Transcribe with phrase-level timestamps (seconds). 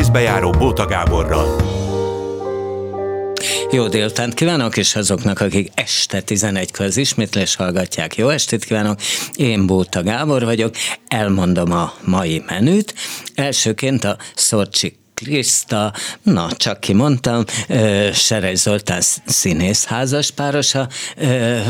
[0.00, 1.56] részbe járó Bóta Gáborral.
[3.70, 8.16] Jó délután kívánok, és azoknak, akik este 11 az ismétlés hallgatják.
[8.16, 9.00] Jó estét kívánok,
[9.34, 10.74] én Bóta Gábor vagyok,
[11.08, 12.94] elmondom a mai menüt.
[13.34, 15.92] Elsőként a Szorcsik Kriszta,
[16.22, 17.44] na csak kimondtam,
[18.12, 20.88] Serej Zoltán színész házaspárosa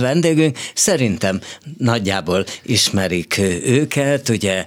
[0.00, 0.58] vendégünk.
[0.74, 1.40] Szerintem
[1.78, 4.64] nagyjából ismerik őket, ugye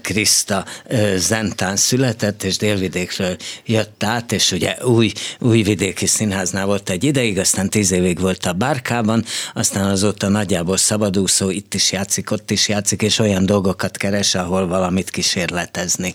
[0.00, 0.64] Kriszta
[1.16, 3.36] Zentán született, és délvidékről
[3.66, 8.46] jött át, és ugye új, új vidéki színháznál volt egy ideig, aztán tíz évig volt
[8.46, 9.24] a Bárkában,
[9.54, 14.66] aztán azóta nagyjából szabadúszó, itt is játszik, ott is játszik, és olyan dolgokat keres, ahol
[14.66, 16.14] valamit kísérletezni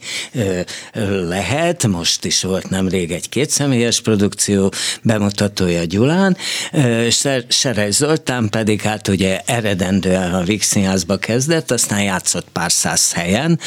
[1.28, 6.38] lehet most is volt nemrég egy kétszemélyes produkció bemutatója Gyulán,
[7.48, 13.60] Serej Zoltán pedig hát ugye eredendően a Vix Színházba kezdett, aztán játszott pár száz helyen,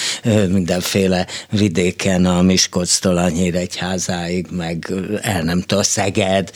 [0.49, 4.93] mindenféle vidéken, a Miskolctól a Nyíregyházáig, meg
[5.23, 6.51] el nem tudom, Szeged,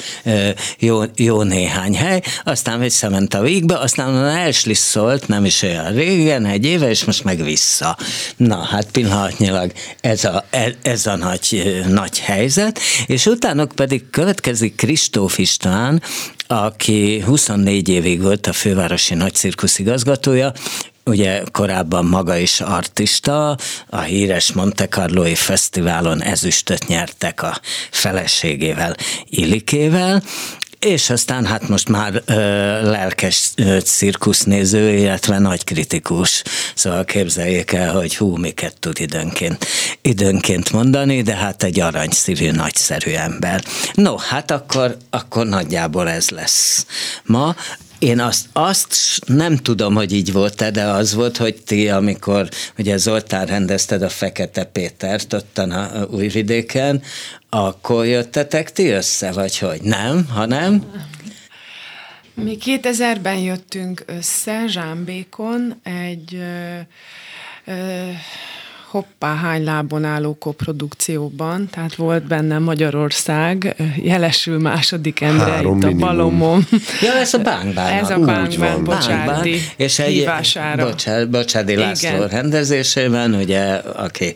[0.79, 5.93] jó, jó néhány hely, aztán visszament a Vígbe, aztán a Elslis szólt, nem is olyan
[5.93, 7.97] régen, egy éve, és most meg vissza.
[8.37, 10.45] Na, hát pillanatnyilag ez a,
[10.83, 16.03] ez a nagy nagy helyzet, és utána pedig következik Kristóf István,
[16.47, 20.53] aki 24 évig volt a fővárosi nagycirkusz igazgatója,
[21.05, 23.57] ugye korábban maga is artista,
[23.89, 30.23] a híres Monte Carloi Fesztiválon ezüstöt nyertek a feleségével, Ilikével,
[30.85, 32.35] és aztán hát most már ö,
[32.91, 36.43] lelkes ö, cirkusznéző, illetve nagy kritikus.
[36.75, 39.67] Szóval képzeljék el, hogy hú, miket tud időnként,
[40.03, 43.65] időnként mondani, de hát egy aranyszívű, nagyszerű ember.
[43.95, 46.87] No, hát akkor, akkor nagyjából ez lesz
[47.25, 47.55] ma.
[48.03, 48.95] Én azt, azt
[49.27, 54.09] nem tudom, hogy így volt-e, de az volt, hogy ti, amikor ugye Zoltán rendezted a
[54.09, 57.03] Fekete Pétert ott a Újvidéken,
[57.49, 59.83] akkor jöttetek ti össze, vagy hogy?
[59.83, 60.85] Nem, hanem?
[62.35, 66.79] Mi 2000-ben jöttünk össze Zsámbékon egy ö,
[67.65, 68.11] ö,
[68.93, 76.03] hoppá, hány lábon álló koprodukcióban, tehát volt benne Magyarország, jelesül második Endre Három itt minimum.
[76.03, 76.67] a balomon.
[77.03, 77.93] Ja, ez a bánkbán.
[77.93, 80.29] Ez a bánkbán, Bocsádi És egy
[80.77, 82.29] Bocsádi, Bocsádi László Igen.
[82.29, 84.35] rendezésében, ugye, aki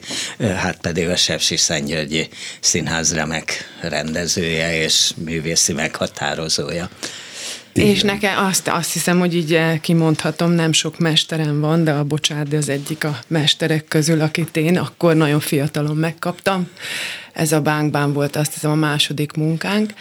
[0.56, 2.28] hát pedig a Sepsi Szentgyörgyi
[2.60, 6.88] Színház remek rendezője és művészi meghatározója.
[7.76, 12.04] És nekem azt, azt hiszem, hogy így eh, kimondhatom, nem sok mesterem van, de a
[12.04, 16.68] bocsánat, az egyik a mesterek közül, akit én akkor nagyon fiatalon megkaptam.
[17.32, 19.92] Ez a bánkbán volt azt hiszem a második munkánk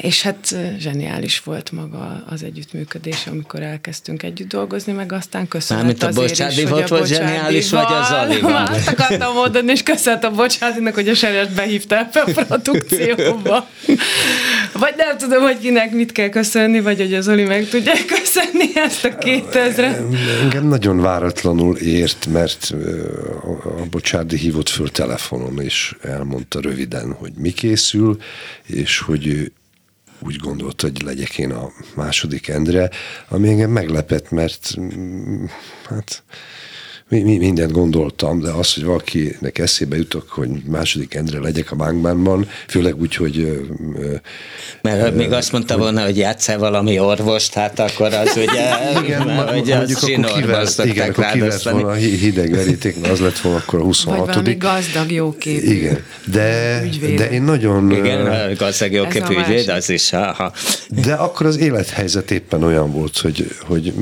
[0.00, 6.02] és hát zseniális volt maga az együttműködés, amikor elkezdtünk együtt dolgozni, meg aztán köszönöm Mármint
[6.02, 8.66] a Bocsádi volt, vagy zseniális, vagy az Alival?
[8.66, 13.68] Azt akartam mondani, és köszönt a Bocsádinak, hogy a Serest behívta ebbe a produkcióba.
[14.72, 18.70] Vagy nem tudom, hogy kinek mit kell köszönni, vagy hogy az Oli meg tudja köszönni
[18.74, 20.00] ezt a 2000
[20.42, 22.74] Engem nagyon váratlanul ért, mert
[23.64, 28.16] a Bocsádi hívott föl telefonon, és elmondta röviden, hogy mi készül,
[28.66, 29.52] és és hogy ő
[30.18, 32.90] úgy gondolt, hogy legyek én a második Endre,
[33.28, 35.44] ami engem meglepett, mert mm,
[35.88, 36.22] hát
[37.14, 41.76] mi, mi, mindent gondoltam, de az, hogy valakinek eszébe jutok, hogy második Endre legyek a
[41.76, 43.64] bánkbánban, főleg úgy, hogy...
[44.82, 48.74] Mert ö, még azt mondta volna, hogy játszál valami orvost, hát akkor az ugye...
[49.04, 53.20] igen, mert, hogy mondjuk akkor kivert, igen, akkor kivert volna a hideg veríték, mert az
[53.20, 56.80] lett volna akkor a 26 Vagy valami gazdag jóképű Igen, de,
[57.16, 57.90] de én nagyon...
[57.90, 60.10] Igen, gazdag jóképű ügyvéd, az is.
[60.10, 60.52] Ha.
[61.04, 63.92] De akkor az élethelyzet éppen olyan volt, hogy, hogy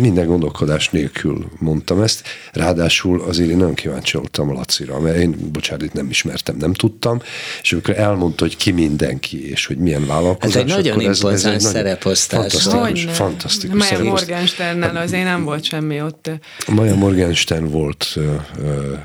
[0.00, 2.22] minden gondolkodás nélkül mondtam ezt,
[2.60, 6.72] Ráadásul azért én nagyon kíváncsi voltam a Lacira, mert én, bocsánat, itt nem ismertem, nem
[6.72, 7.20] tudtam,
[7.62, 10.54] és amikor elmondta, hogy ki mindenki, és hogy milyen vállalkozás.
[10.54, 12.52] Ez egy nagyon impozáns szereposztás.
[12.52, 16.30] Fantasztikus, hogy fantasztikus Maja Morgensternnel azért nem volt semmi ott.
[16.66, 18.24] Maja Morgenstern volt uh,
[18.58, 18.98] uh,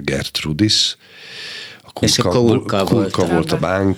[0.00, 0.96] Gertrudis,
[1.82, 3.96] a Kulka, és a Kulka, Kulka volt, volt a bánk,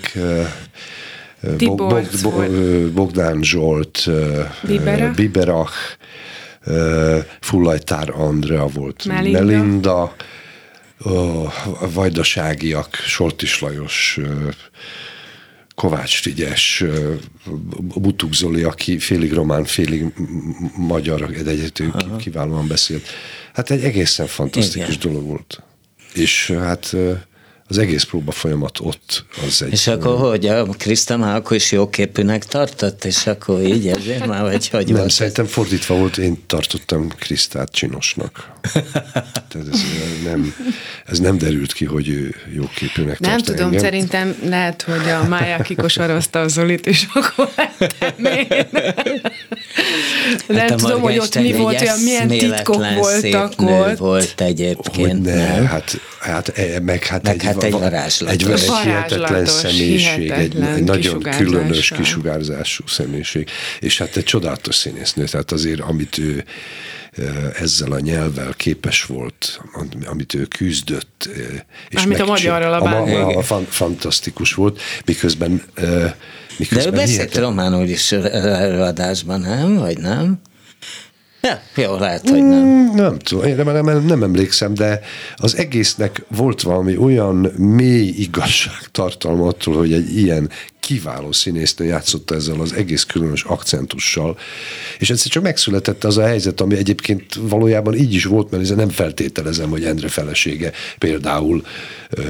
[1.58, 2.50] Bog, Bog,
[2.92, 4.08] Bogdán Zsolt,
[4.62, 5.72] Biberach, Biberach
[7.40, 10.14] Fullajtár Andrea volt, Melinda, Melinda
[11.80, 14.18] a Vajdaságiak, Soltis Lajos,
[15.74, 16.84] Kovács Frigyes,
[17.94, 20.04] Butuk Zoli, aki félig román, félig
[20.76, 23.06] magyar, egyető kiválóan beszélt.
[23.52, 25.12] Hát egy egészen fantasztikus Igen.
[25.12, 25.62] dolog volt.
[26.14, 26.96] És hát
[27.70, 29.72] az egész próba folyamat ott az egy...
[29.72, 34.42] És akkor hogy, a Kriszta már akkor is jóképűnek tartott, és akkor így ezért már,
[34.42, 35.10] vagy hogy Nem, volt?
[35.10, 38.50] szerintem fordítva volt, én tartottam Krisztát csinosnak.
[39.22, 39.80] Tehát ez
[40.24, 40.54] nem,
[41.06, 43.80] ez nem derült ki, hogy ő jóképűnek Nem tart tudom, engem.
[43.80, 48.46] szerintem lehet, hogy a máják kikosarazta a Zolit, és akkor lettem én.
[50.46, 53.96] Nem Hát a tudom, hogy ott mi volt, olyan milyen titkok voltak ott.
[53.96, 55.10] volt egyébként.
[55.10, 55.66] Hogy ne, nem?
[55.66, 58.34] hát, hát, e- meg hát Meg egy, hát egy va- varázslatos.
[58.34, 63.48] egy, egy hihetetlen személyiség, egy, hihetetlen egy nagyon különös kisugárzású személyiség,
[63.80, 66.44] és hát egy csodálatos színésznő, tehát azért amit ő
[67.60, 69.60] ezzel a nyelvvel képes volt,
[70.06, 71.28] amit ő küzdött.
[71.88, 75.88] És Mármint a megcsin- magyarral a a, a, a fan, fantasztikus volt, miközben e, De
[76.06, 76.14] ő
[76.58, 79.74] miközben beszélt románul is előadásban, nem?
[79.76, 80.40] Vagy nem?
[81.40, 82.64] Ja, jó, lehet, hogy nem.
[82.64, 85.00] Mm, Nem tudom, én nem, nem, nem emlékszem, de
[85.36, 92.60] az egésznek volt valami olyan mély igazságtartalma attól, hogy egy ilyen kiváló színésznő játszotta ezzel
[92.60, 94.38] az egész különös akcentussal,
[94.98, 98.88] és egyszer csak megszületett az a helyzet, ami egyébként valójában így is volt, mert nem
[98.88, 101.62] feltételezem, hogy Endre felesége például
[102.10, 102.22] ö,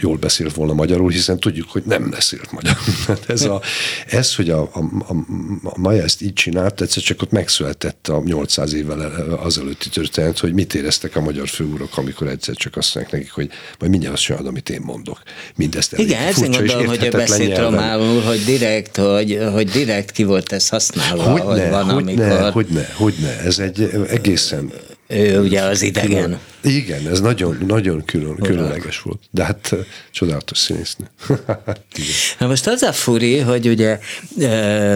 [0.00, 2.80] jól beszélt volna magyarul, hiszen tudjuk, hogy nem beszélt magyarul.
[3.06, 3.60] Hát ez, a,
[4.06, 4.78] ez, hogy a, a,
[5.08, 5.14] a,
[5.62, 9.00] a Maja ezt így csinált, egyszer csak ott megszületett a 800 évvel
[9.42, 13.50] azelőtti történet, hogy mit éreztek a magyar főúrok, amikor egyszer csak azt mondják nekik, hogy
[13.78, 15.22] majd mindjárt azt csinálod, amit én mondok.
[15.56, 17.04] Mindezt elég Igen, furcsa és gondolom, hogy
[17.48, 17.70] nyelven.
[17.70, 22.52] románul, hogy direkt, hogy, hogy direkt ki volt ez használva, hogy, Hogyne, van, hogyne, amikor
[22.52, 24.72] hogyne, hogyne, ez egy egészen...
[25.12, 26.38] ő ugye az idegen.
[26.62, 29.20] Igen, ez nagyon, nagyon külön, különleges volt.
[29.30, 29.78] De hát eh,
[30.10, 31.10] csodálatos színésznő.
[32.38, 33.98] Na most az a furi, hogy ugye
[34.38, 34.46] ö,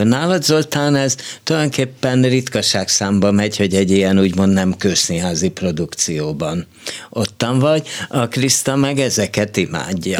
[0.05, 6.67] nálad Zoltán ez tulajdonképpen ritkaság számba megy, hogy egy ilyen úgymond nem közszínházi produkcióban
[7.11, 10.19] ottan vagy, a Kriszta meg ezeket imádja.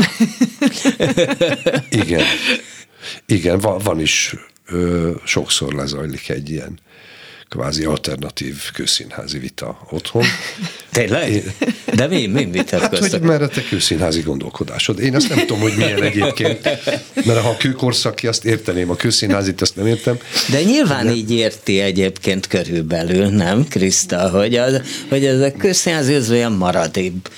[2.03, 2.25] Igen.
[3.27, 4.35] Igen, van, van is,
[4.67, 6.79] ö, sokszor lezajlik egy ilyen
[7.49, 10.25] kvázi alternatív közszínházi vita otthon.
[10.97, 11.55] Tényleg?
[11.95, 13.23] De mi, mi Hát, hogy vitatkoztak?
[13.23, 15.01] merre a te kőszínházi gondolkodásod.
[15.01, 16.65] Én azt nem tudom, hogy milyen egyébként,
[17.25, 20.19] mert ha a kőkorszaki, azt érteném, a közszínházit azt nem értem.
[20.51, 26.31] De nyilván így érti egyébként körülbelül, nem, Kriszta, hogy, az, hogy ez a közszínházi az
[26.31, 27.29] olyan maradébb.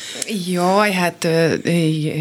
[0.50, 1.28] Jaj, hát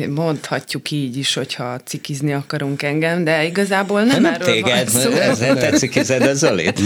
[0.09, 5.09] mondhatjuk így is, hogyha cikizni akarunk engem, de igazából nem, Nem, erről téged, van szó.
[5.11, 6.79] ezzel tetszik ezed a Zolit?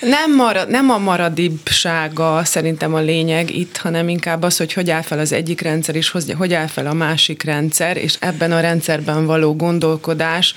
[0.00, 5.02] Nem, marad, nem a maradibsága szerintem a lényeg itt, hanem inkább az, hogy hogy áll
[5.02, 8.60] fel az egyik rendszer, és hogy, hogy áll fel a másik rendszer, és ebben a
[8.60, 10.54] rendszerben való gondolkodás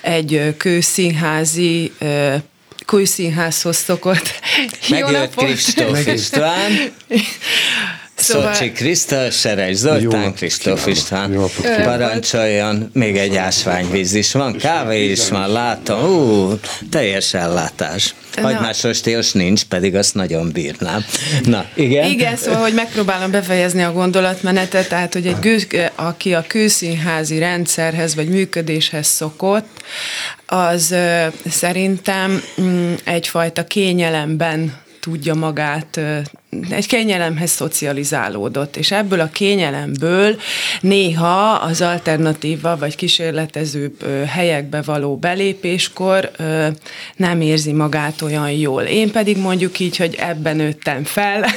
[0.00, 1.92] egy kőszínházi
[2.86, 4.32] kőszínházhoz szokott.
[4.88, 5.44] Jó Megjött napot!
[5.44, 6.06] Kristóf.
[6.06, 6.72] István,
[8.16, 10.86] Szóval- Szocsi Kriszta, Seres Zoltán, Kristóf.
[10.86, 11.38] István.
[11.84, 16.58] Parancsoljon, még egy ásványvíz is van, kávé is van, látom, ú,
[16.90, 18.14] teljes ellátás.
[18.42, 21.04] Hagymásos téos nincs, pedig azt nagyon bírnám.
[21.44, 22.10] Na, igen?
[22.10, 28.14] Igen, szóval, hogy megpróbálom befejezni a gondolatmenetet, tehát, hogy egy gőz, aki a kőszínházi rendszerhez
[28.14, 29.82] vagy működéshez szokott,
[30.46, 30.94] az
[31.50, 36.00] szerintem mm, egyfajta kényelemben tudja magát,
[36.70, 40.36] egy kényelemhez szocializálódott, és ebből a kényelemből
[40.80, 46.30] néha az alternatíva vagy kísérletező ö, helyekbe való belépéskor
[47.16, 48.82] nem érzi magát olyan jól.
[48.82, 51.44] Én pedig mondjuk így, hogy ebben nőttem fel.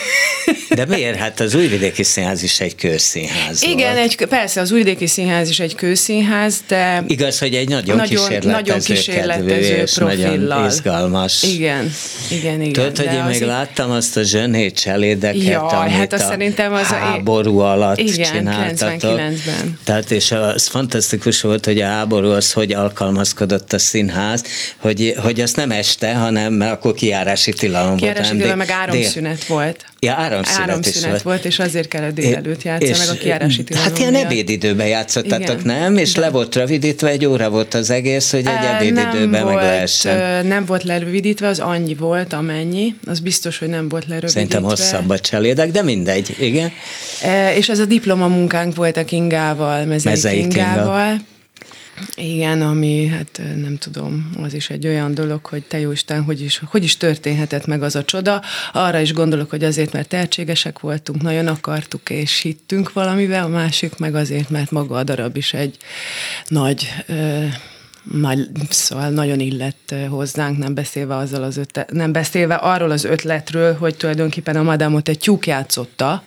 [0.69, 1.15] De miért?
[1.17, 4.05] Hát az Újvidéki Színház is egy közszínház Igen, volt.
[4.05, 8.49] egy, persze az Újvidéki Színház is egy kőszínház, de Igaz, hogy egy nagyon, Nagyon- kísérletező,
[8.51, 11.43] nagyon kísérletező kedvű és nagyon izgalmas.
[11.43, 11.91] igen,
[12.31, 12.73] igen, igen.
[12.73, 16.23] Tudod, hogy én az még így- láttam azt a zsenét cselédeket, Jaj, amit hát azt
[16.23, 18.99] a szerintem az a- háború alatt Igen, csináltatok.
[19.01, 19.79] 99-ben.
[19.83, 24.43] Tehát és az fantasztikus volt, hogy a háború az hogy alkalmazkodott a színház,
[24.77, 27.99] hogy, hogy azt nem este, hanem mert akkor kiárási tilalom volt.
[28.01, 29.85] Kiárási tilalom, meg áramszünet volt.
[29.99, 30.15] Ja,
[30.47, 31.21] áramszünet, is Áramszünet volt.
[31.21, 35.79] volt, és azért kellett délelőtt játszani, meg a kiárási tilalom Hát ilyen ebédidőben játszottatok, Igen.
[35.79, 35.97] nem?
[35.97, 40.45] És le volt rövidítve, egy óra volt az egész, hogy egy ebédidőben meg lehessen.
[40.45, 42.95] Nem volt lerövidítve, az annyi volt, amennyi.
[43.05, 44.39] Az biztos, hogy nem volt lerövidítve.
[44.41, 46.71] Szerintem hosszabb a cselédek, de mindegy, igen.
[47.55, 51.15] És ez a diplomamunkánk volt a Kingával, Mezei, Mezei Kinga.
[52.15, 56.41] Igen, ami, hát nem tudom, az is egy olyan dolog, hogy te jó Isten, hogy
[56.41, 58.41] is, hogy is történhetett meg az a csoda.
[58.73, 63.97] Arra is gondolok, hogy azért, mert tehetségesek voltunk, nagyon akartuk és hittünk valamivel, a másik
[63.97, 65.77] meg azért, mert maga a darab is egy
[66.47, 67.45] nagy ö,
[68.11, 73.77] nagy, szóval nagyon illett hozzánk, nem beszélve, azzal az ötlet, nem beszélve arról az ötletről,
[73.77, 76.23] hogy tulajdonképpen a madámot egy tyúk játszotta,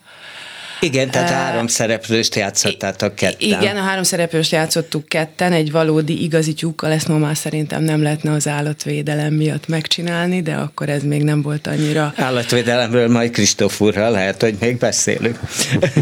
[0.85, 3.49] Igen, tehát uh, három szereplőst játszottátok ketten.
[3.49, 8.03] Igen, a három szereplőst játszottuk ketten, egy valódi igazi tyúkkal, ezt ma már szerintem nem
[8.03, 12.13] lehetne az állatvédelem miatt megcsinálni, de akkor ez még nem volt annyira...
[12.17, 15.39] Állatvédelemről majd Kristóf úrral lehet, hogy még beszélünk.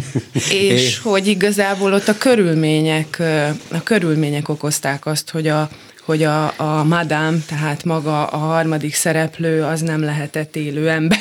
[0.50, 3.22] és hogy igazából ott a körülmények,
[3.68, 5.68] a körülmények okozták azt, hogy a
[6.04, 11.18] hogy a, a madám, tehát maga a harmadik szereplő, az nem lehetett élő ember,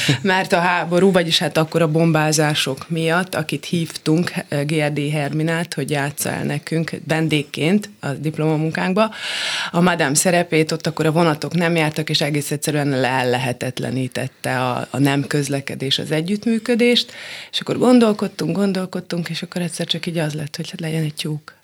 [0.22, 6.30] mert a háború, vagyis hát akkor a bombázások miatt, akit hívtunk, GRD Herminát, hogy játsza
[6.30, 9.10] el nekünk vendégként a diplomamunkánkba,
[9.70, 12.88] a madám szerepét ott akkor a vonatok nem jártak, és egész egyszerűen
[13.30, 17.12] lehetetlenítette a, a nem közlekedés, az együttműködést,
[17.52, 21.54] és akkor gondolkodtunk, gondolkodtunk, és akkor egyszer csak így az lett, hogy legyen egy tyúk.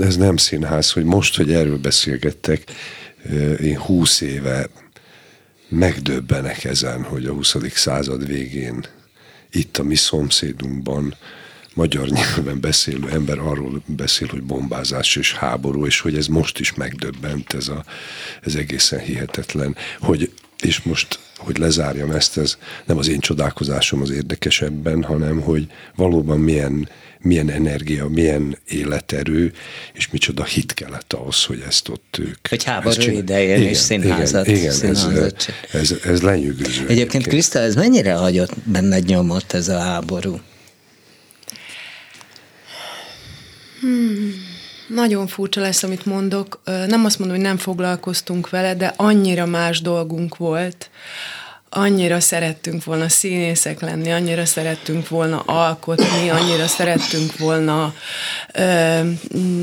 [0.00, 2.62] Ez nem színház, hogy most, hogy erről beszélgettek,
[3.60, 4.68] én húsz éve
[5.72, 7.56] megdöbbenek ezen, hogy a 20.
[7.74, 8.84] század végén
[9.50, 11.14] itt a mi szomszédunkban
[11.74, 16.74] magyar nyelven beszélő ember arról beszél, hogy bombázás és háború, és hogy ez most is
[16.74, 17.84] megdöbbent, ez, a,
[18.42, 20.32] ez egészen hihetetlen, hogy
[20.64, 26.38] és most, hogy lezárjam ezt, ez nem az én csodálkozásom az érdekesebben, hanem hogy valóban
[26.38, 26.88] milyen
[27.24, 29.52] milyen energia, milyen életerő,
[29.92, 32.48] és micsoda hit kellett ahhoz, hogy ezt ott ők...
[32.48, 33.16] Hogy háború csinál...
[33.16, 34.46] idején igen, és színházat.
[34.46, 36.86] Igen, igen színházat ez, ez, ez lenyűgöző.
[36.88, 40.40] Egyébként Kriszta, ez mennyire hagyott benned nyomot ez a háború?
[43.80, 44.51] Hmm.
[44.94, 46.60] Nagyon furcsa lesz, amit mondok.
[46.64, 50.90] Nem azt mondom, hogy nem foglalkoztunk vele, de annyira más dolgunk volt,
[51.74, 57.94] annyira szerettünk volna színészek lenni, annyira szerettünk volna alkotni, annyira szerettünk volna
[58.54, 59.00] ö,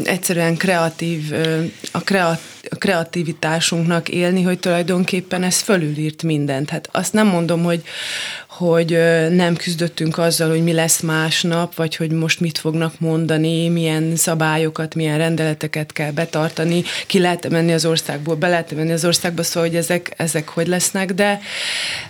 [0.03, 6.69] egyszerűen kreatív, ö, a, kreat, a kreativitásunknak élni, hogy tulajdonképpen ez fölülírt mindent.
[6.69, 7.83] Hát azt nem mondom, hogy,
[8.59, 8.97] hogy
[9.29, 14.95] nem küzdöttünk azzal, hogy mi lesz másnap, vagy hogy most mit fognak mondani, milyen szabályokat,
[14.95, 19.69] milyen rendeleteket kell betartani, ki lehet menni az országból, be lehet menni az országba, szóval
[19.69, 21.39] hogy ezek, ezek hogy lesznek, de,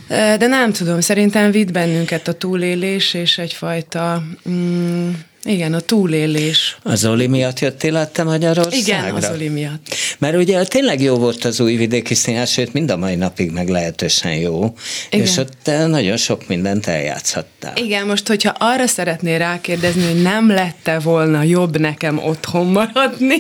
[0.08, 5.10] de nem tudom, szerintem vitt bennünket a túlélés, és egyfajta mm,
[5.44, 6.78] igen, a túlélés.
[6.84, 8.78] Az Oli miatt jöttél át te Magyarországra?
[8.78, 9.96] Igen, az Oli miatt.
[10.18, 14.36] Mert ugye tényleg jó volt az új vidéki színház, sőt mind a mai napig meglehetősen
[14.36, 14.74] jó,
[15.10, 15.26] Igen.
[15.26, 17.74] és ott te nagyon sok mindent eljátszhattál.
[17.76, 23.38] Igen, most hogyha arra szeretnél rákérdezni, hogy nem lette volna jobb nekem otthon maradni,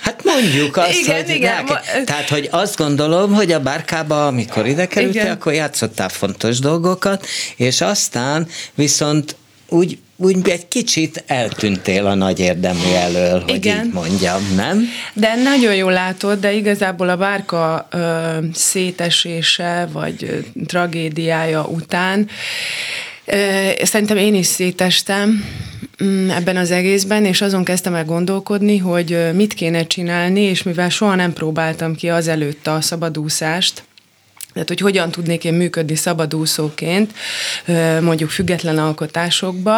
[0.00, 1.80] Hát mondjuk azt, igen, hogy igen, ma...
[2.04, 7.26] tehát, hogy azt gondolom, hogy a bárkába, amikor ide kerültél, akkor játszottál fontos dolgokat,
[7.56, 9.36] és aztán viszont
[9.68, 13.84] úgy úgy egy kicsit eltűntél a nagy érdemű elől, hogy Igen.
[13.84, 14.88] így mondjam, nem?
[15.12, 17.98] De nagyon jól látod, de igazából a bárka ö,
[18.54, 22.28] szétesése, vagy ö, tragédiája után
[23.24, 25.44] ö, szerintem én is szétestem
[26.04, 30.88] mm, ebben az egészben, és azon kezdtem el gondolkodni, hogy mit kéne csinálni, és mivel
[30.88, 33.82] soha nem próbáltam ki azelőtt a szabadúszást,
[34.52, 37.12] tehát, hogy hogyan tudnék én működni szabadúszóként,
[38.00, 39.76] mondjuk független alkotásokba,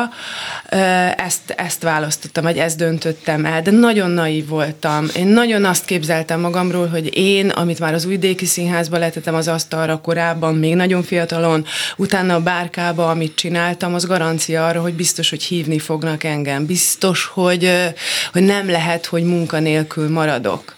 [1.16, 5.07] ezt, ezt választottam, vagy ezt döntöttem el, de nagyon naív voltam.
[5.16, 10.00] Én nagyon azt képzeltem magamról, hogy én, amit már az Újdéki Színházba letettem az asztalra
[10.00, 11.64] korábban, még nagyon fiatalon,
[11.97, 16.66] utána a bárkába, amit csináltam, az garancia arra, hogy biztos, hogy hívni fognak engem.
[16.66, 17.93] Biztos, hogy,
[18.33, 20.75] hogy nem lehet, hogy munkanélkül maradok.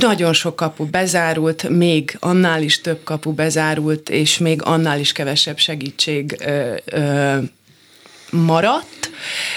[0.00, 5.58] Nagyon sok kapu bezárult, még annál is több kapu bezárult, és még annál is kevesebb
[5.58, 7.36] segítség ö, ö,
[8.30, 9.10] maradt,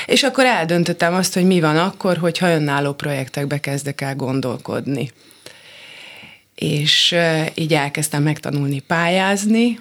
[0.06, 5.12] és akkor eldöntöttem azt, hogy mi van akkor, hogyha önálló projektekbe kezdek el gondolkodni.
[6.56, 7.16] És
[7.54, 9.80] így elkezdtem megtanulni pályázni,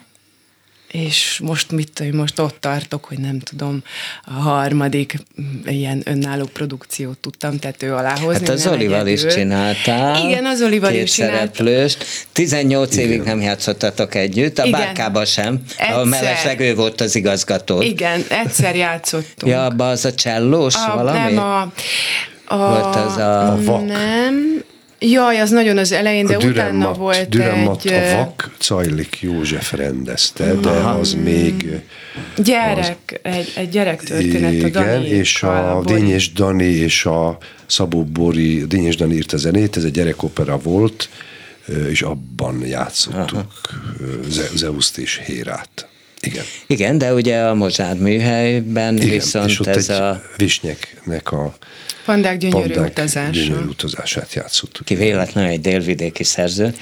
[0.91, 3.83] és most mit most ott tartok, hogy nem tudom,
[4.25, 5.17] a harmadik
[5.65, 8.47] ilyen önálló produkciót tudtam tető alá hozni.
[8.47, 10.29] Hát az Olival is csináltál.
[10.29, 11.89] Igen, az Olival is csináltál.
[12.33, 13.07] 18 Igen.
[13.07, 14.81] évig nem játszottatok együtt, a Igen.
[14.81, 15.99] bárkában sem, egyszer.
[15.99, 17.83] A mellesleg ő volt az igazgató.
[17.83, 19.53] Igen, egyszer játszottunk.
[19.53, 21.19] Ja, abban az a csellós a, valami?
[21.19, 21.61] Nem, a,
[22.45, 23.53] a, volt az a...
[23.53, 23.87] a vak.
[23.87, 24.65] Nem,
[24.99, 28.13] Jaj, az nagyon az elején, de Dürenmat, utána volt Dürenmat egy...
[28.13, 31.81] a vak Cajlik József rendezte, de az még...
[32.37, 37.39] Gyerek, az, egy, egy gyerektörténet igen, a Dani és a, a Dényes Dani és a
[37.67, 41.09] Szabó Bori, Dényes Dani írt a zenét, ez egy gyerekopera volt,
[41.91, 43.51] és abban játszottuk
[44.55, 45.89] Zeuszt és Hérát.
[46.27, 46.45] Igen.
[46.67, 51.57] Igen, de ugye a Mozsár műhelyben Igen, viszont és ott ez egy a Visnyeknek a
[52.05, 53.31] Pandák gyönyörű pandák utazása.
[53.31, 54.85] gyönyörű utazását játszottuk.
[54.87, 56.75] ki véletlenül egy délvidéki szerző.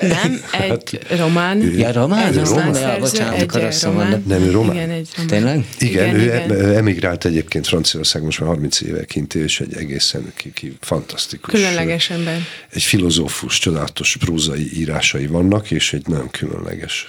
[0.00, 1.60] Nem, egy román.
[1.78, 2.26] Ja, román?
[2.26, 4.06] Egy román szerző, bocsánat, egy román.
[4.06, 4.22] mondom.
[4.26, 4.74] Nem, ő román?
[4.74, 5.28] Igen, egy román.
[5.30, 5.64] Tényleg?
[5.78, 6.50] Igen, Igen, ő igen.
[6.50, 10.76] em- emigrált egyébként Franciaország most már 30 éve kint él, és egy egészen ki, ki,
[10.80, 11.54] fantasztikus.
[11.54, 12.40] Különleges ember.
[12.70, 17.06] Egy filozófus, csodálatos prózai írásai vannak, és egy nagyon különleges,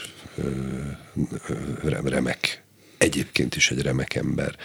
[2.03, 2.63] remek,
[2.97, 4.55] egyébként is egy remek ember.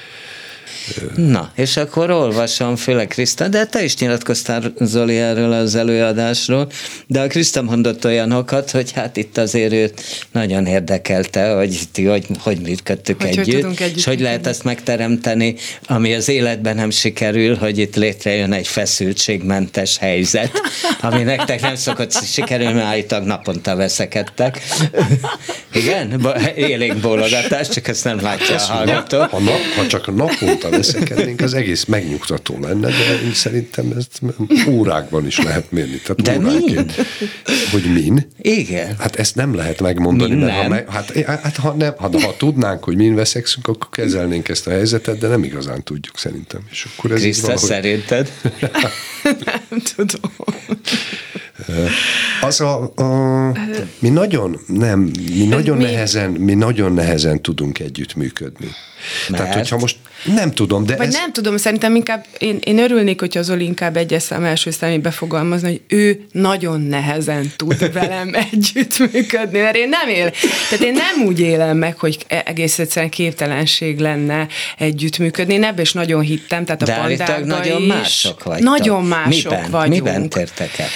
[1.16, 6.70] Na, és akkor olvasom, főleg Kriszta, de te is nyilatkoztál, Zoli, erről az előadásról,
[7.06, 12.26] de a Kriszta mondott olyanokat, hogy hát itt azért őt nagyon érdekelte, hogy ti hogy,
[12.38, 15.54] hogy működtük Hogy hogy együtt, tudunk együtt és hogy lehet ezt megteremteni,
[15.86, 20.60] ami az életben nem sikerül, hogy itt létrejön egy feszültségmentes helyzet,
[21.00, 24.60] ami nektek nem szokott sikerülni, mert állítólag naponta veszekedtek.
[25.72, 26.26] Igen?
[26.54, 29.18] Élénk bólogatás, csak ezt nem látja a hallgató.
[29.18, 34.20] Ha, na, ha csak naponta veszekednénk, az egész megnyugtató lenne, de én szerintem ezt
[34.68, 35.96] órákban is lehet mérni.
[35.96, 36.94] Tehát De óránként.
[37.70, 38.26] Hogy min?
[38.40, 38.96] Igen.
[38.98, 42.34] Hát ezt nem lehet megmondani, Min mert ha, meg, hát, hát ha, nem, ha, ha
[42.36, 46.60] tudnánk, hogy min veszekszünk, akkor kezelnénk ezt a helyzetet, de nem igazán tudjuk szerintem.
[46.70, 48.32] És akkor ez így Kriszta, valahogy- szerinted?
[49.70, 50.30] Nem tudom.
[52.40, 53.52] Az a, a,
[53.98, 58.66] mi nagyon, nem, mi nagyon mi- nehezen, mi nagyon nehezen tudunk együttműködni.
[59.30, 59.56] Tehát, Mert?
[59.58, 59.96] hogyha most
[60.34, 63.96] nem tudom, de Vagy ez, nem tudom, szerintem inkább, én, én örülnék, hogyha Zoli inkább
[63.96, 70.08] egyes szám első számí befogalmazna, hogy ő nagyon nehezen tud velem együttműködni, mert én nem
[70.08, 70.30] él,
[70.70, 74.46] tehát én nem úgy élem meg, hogy e- egész egyszerűen képtelenség lenne
[74.78, 75.54] együttműködni.
[75.54, 77.88] Én ebbe is nagyon hittem, tehát a De nagyon is.
[77.88, 78.64] mások vagytok.
[78.68, 80.04] Nagyon mások miben, vagyunk.
[80.04, 80.88] Miben tértek el?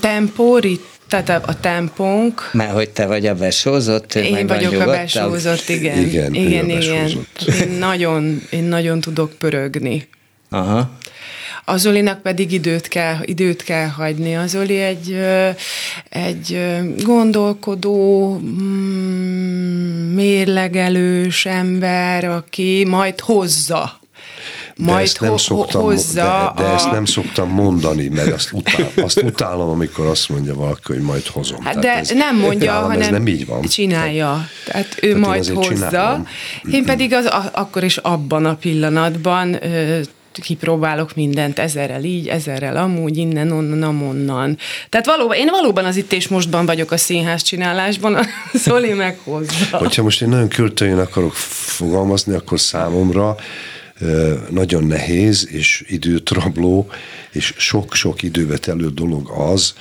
[0.00, 4.80] Tempó, rit, tehát a, a tempónk, Mert hogy te vagy a besózott, én meg vagyok
[4.80, 5.98] a besózott, igen.
[5.98, 7.26] Igen, igen, igen.
[7.60, 10.08] Én nagyon, én nagyon tudok pörögni.
[10.50, 10.90] Aha.
[11.64, 14.36] A Zolinak pedig időt kell, időt kell hagyni.
[14.36, 15.18] A Zoli egy,
[16.08, 16.60] egy
[17.04, 24.00] gondolkodó, mm, mérlegelős ember, aki majd hozza.
[24.84, 26.74] De Majd ezt nem ho- szoktam, hozza de, de a...
[26.74, 31.26] ezt nem szoktam mondani, mert azt, utál, azt utálom, amikor azt mondja valaki, hogy majd
[31.26, 31.62] hozom.
[31.64, 33.62] Hát de ez, nem mondja, nálam hanem ez nem így van.
[33.62, 34.48] csinálja.
[34.64, 35.74] Tehát ő Tehát én majd azért hozza.
[35.88, 36.26] csinálom.
[36.72, 40.00] Én pedig az, a, akkor is abban a pillanatban ö,
[40.32, 44.58] kipróbálok mindent, ezerrel így, ezerrel amúgy, innen, onnan, amonnan.
[44.88, 48.22] Tehát valóban, én valóban az itt és mostban vagyok a színház csinálásban, a
[48.64, 49.76] Zoli meghozza.
[49.76, 53.36] Hogyha most én nagyon költőjén akarok fogalmazni, akkor számomra
[54.50, 56.90] nagyon nehéz és időt rabló,
[57.30, 59.74] és sok-sok időbe telő dolog az,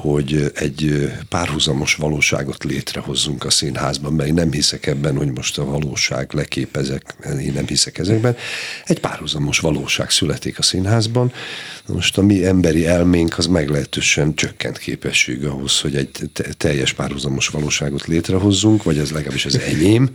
[0.00, 5.64] hogy egy párhuzamos valóságot létrehozzunk a színházban, mert én nem hiszek ebben, hogy most a
[5.64, 8.36] valóság leképezek, én nem hiszek ezekben.
[8.84, 11.32] Egy párhuzamos valóság születik a színházban.
[11.86, 17.48] Most a mi emberi elménk az meglehetősen csökkent képesség ahhoz, hogy egy te- teljes párhuzamos
[17.48, 20.10] valóságot létrehozzunk, vagy ez legalábbis az enyém,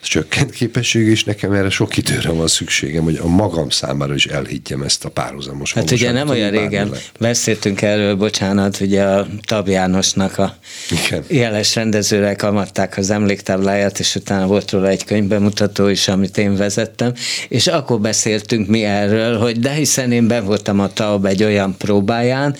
[0.00, 4.26] az csökkent képesség, és nekem erre sok időre van szükségem, hogy a magam számára is
[4.26, 9.15] elhiggyem ezt a párhuzamos Hát ugye nem olyan régen bármi beszéltünk erről, bocsánat, ugye a
[9.46, 10.56] Tab Jánosnak a
[10.90, 11.24] Igen.
[11.28, 17.12] jeles rendezőre kamatták az emléktábláját, és utána volt róla egy könyvbemutató is, amit én vezettem,
[17.48, 21.76] és akkor beszéltünk mi erről, hogy de hiszen én ben voltam a Tab egy olyan
[21.78, 22.56] próbáján,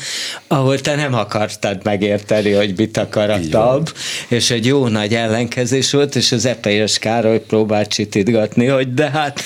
[0.46, 3.38] ahol te nem akartad megérteni, hogy mit akar a.
[3.50, 3.90] Tab,
[4.28, 9.42] és egy jó nagy ellenkezés volt, és az Epeies Károly próbált csitítgatni, hogy de hát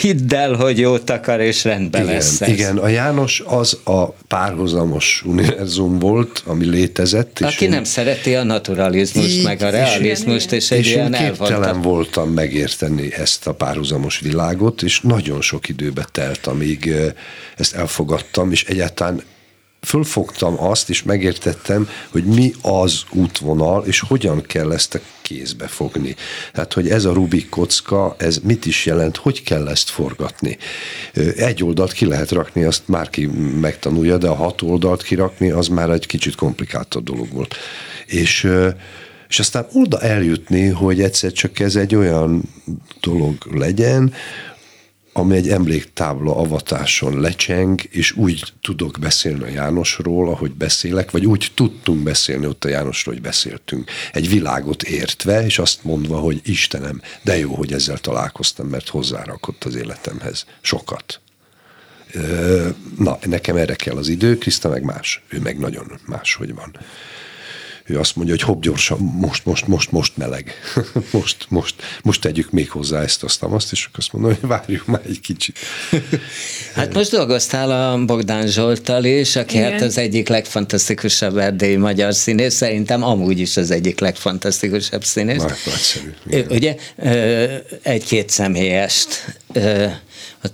[0.00, 2.48] hidd el, hogy jót akar, és rendben Igen, lesz ez.
[2.48, 7.40] igen, a János az a párhuzamos univerzum volt, ami létezett.
[7.40, 10.86] és Aki én- nem szereti a naturalizmust, Így, meg a és- realizmust, és egy és
[10.86, 16.92] én ilyen képtelen voltam megérteni ezt a párhuzamos világot, és nagyon sok időbe telt, amíg
[17.56, 19.22] ezt elfogadtam, és egyáltalán
[19.80, 26.14] fölfogtam azt, és megértettem, hogy mi az útvonal, és hogyan kell ezt a kézbe fogni.
[26.52, 30.58] Tehát, hogy ez a Rubik kocka, ez mit is jelent, hogy kell ezt forgatni.
[31.36, 33.26] Egy oldalt ki lehet rakni, azt már ki
[33.60, 37.54] megtanulja, de a hat oldalt kirakni, az már egy kicsit komplikáltabb dolog volt.
[38.06, 38.50] És
[39.28, 42.42] és aztán oda eljutni, hogy egyszer csak ez egy olyan
[43.00, 44.12] dolog legyen,
[45.18, 51.52] ami egy emléktábla avatáson lecseng, és úgy tudok beszélni a Jánosról, ahogy beszélek, vagy úgy
[51.54, 53.90] tudtunk beszélni ott a Jánosról, hogy beszéltünk.
[54.12, 59.64] Egy világot értve, és azt mondva, hogy Istenem, de jó, hogy ezzel találkoztam, mert hozzárakott
[59.64, 61.20] az életemhez sokat.
[62.98, 65.22] Na, nekem erre kell az idő, Kriszta meg más.
[65.28, 66.76] Ő meg nagyon más, hogy van.
[67.88, 70.54] Ő azt mondja, hogy hopp gyorsan, most, most, most, most meleg.
[71.12, 74.86] most, most, most tegyük még hozzá ezt, azt, azt, és akkor azt mondom, hogy várjuk
[74.86, 75.58] már egy kicsit.
[76.74, 79.72] hát most dolgoztál a Bogdán Zsoltal is, aki Igen.
[79.72, 85.42] hát az egyik legfantasztikusabb erdélyi magyar színész, szerintem amúgy is az egyik legfantasztikusabb színész.
[85.42, 86.12] Nagy, nagyszerű.
[86.48, 86.74] Ugye
[87.82, 89.37] egy-két személyest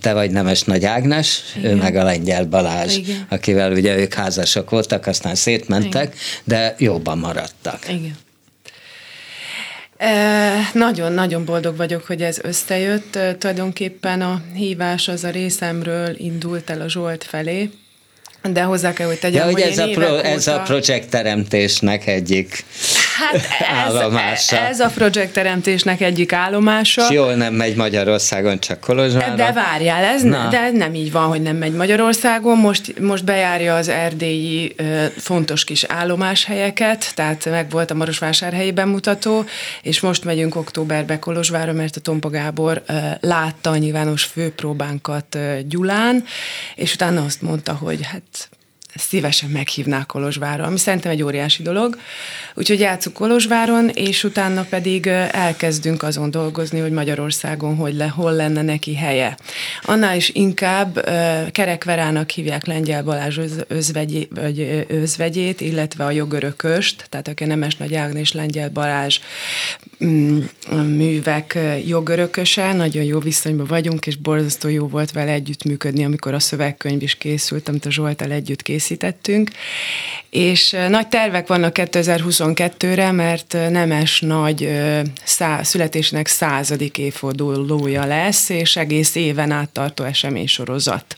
[0.00, 1.70] te vagy Nemes Nagy Ágnes, Igen.
[1.70, 3.26] ő meg a Lengyel Balázs, Igen.
[3.28, 6.18] akivel ugye ők házasok voltak, aztán szétmentek, Igen.
[6.44, 7.78] de jobban maradtak.
[7.88, 8.16] Igen.
[10.72, 13.18] Nagyon-nagyon boldog vagyok, hogy ez összejött.
[13.38, 17.70] Tulajdonképpen a hívás az a részemről indult el a Zsolt felé,
[18.52, 20.22] de hozzá kell, hogy tegyem, ja, hogy, hogy ez, a pro, óta...
[20.22, 22.64] ez a projektteremtésnek egyik
[23.14, 23.34] Hát
[24.32, 27.02] ez, ez a projektteremtésnek egyik állomása.
[27.02, 29.34] És jól nem megy Magyarországon, csak Kolozsvárra.
[29.34, 30.48] De várjál, ez Na.
[30.48, 32.58] de nem így van, hogy nem megy Magyarországon.
[32.58, 34.74] Most, most bejárja az erdélyi
[35.16, 39.44] fontos kis állomáshelyeket, tehát meg volt a Marosvásárhelyi bemutató,
[39.82, 42.82] és most megyünk októberbe Kolozsvárra, mert a Tompa Gábor
[43.20, 46.24] látta a nyilvános főpróbánkat Gyulán,
[46.74, 48.48] és utána azt mondta, hogy hát
[48.94, 51.98] szívesen meghívnák Kolozsvárra, ami szerintem egy óriási dolog.
[52.54, 58.62] Úgyhogy játszunk Kolozsváron, és utána pedig elkezdünk azon dolgozni, hogy Magyarországon hogy le, hol lenne
[58.62, 59.36] neki helye.
[59.82, 61.10] Annál is inkább
[61.52, 68.32] Kerekverának hívják Lengyel Balázs özvegyé, vagy özvegyét, illetve a jogörököst, tehát aki Nemes Nagy Ágnes
[68.32, 69.20] Lengyel Balázs
[70.86, 77.02] művek jogörököse, nagyon jó viszonyban vagyunk, és borzasztó jó volt vele együttműködni, amikor a szövegkönyv
[77.02, 79.50] is készült, amit a Zsoltal együtt készítettünk,
[80.30, 84.68] és nagy tervek vannak 2022-re, mert Nemes nagy
[85.24, 91.16] szá, születésnek századik évfordulója lesz, és egész éven áttartó eseménysorozat.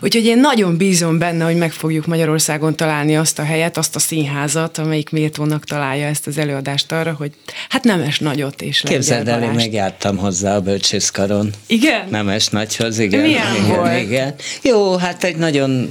[0.00, 3.98] Úgyhogy én nagyon bízom benne, hogy meg fogjuk Magyarországon találni azt a helyet, azt a
[3.98, 7.32] színházat, amelyik méltónak találja ezt az előadást arra, hogy
[7.68, 11.50] hát nemes nagyot és Képzeld el, én megjártam hozzá a bölcsészkaron.
[11.66, 12.08] Igen?
[12.10, 13.20] Nemes nagyhoz, igen.
[13.20, 14.00] Milyen igen, volt?
[14.00, 14.34] Igen.
[14.62, 15.88] Jó, hát egy nagyon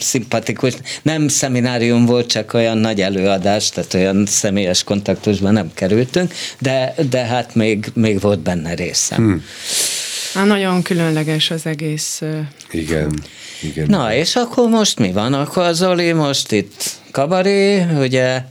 [0.00, 6.94] szimpatikus, nem szeminárium volt, csak olyan nagy előadás, tehát olyan személyes kontaktusban nem kerültünk, de,
[7.10, 9.18] de hát még, még volt benne részem.
[9.18, 9.44] Hmm.
[10.34, 12.22] Na, nagyon különleges az egész.
[12.70, 13.12] Igen.
[13.62, 13.86] Igen.
[13.88, 15.32] Na, és akkor most mi van?
[15.34, 18.42] Akkor az Zoli most itt kabaré, ugye?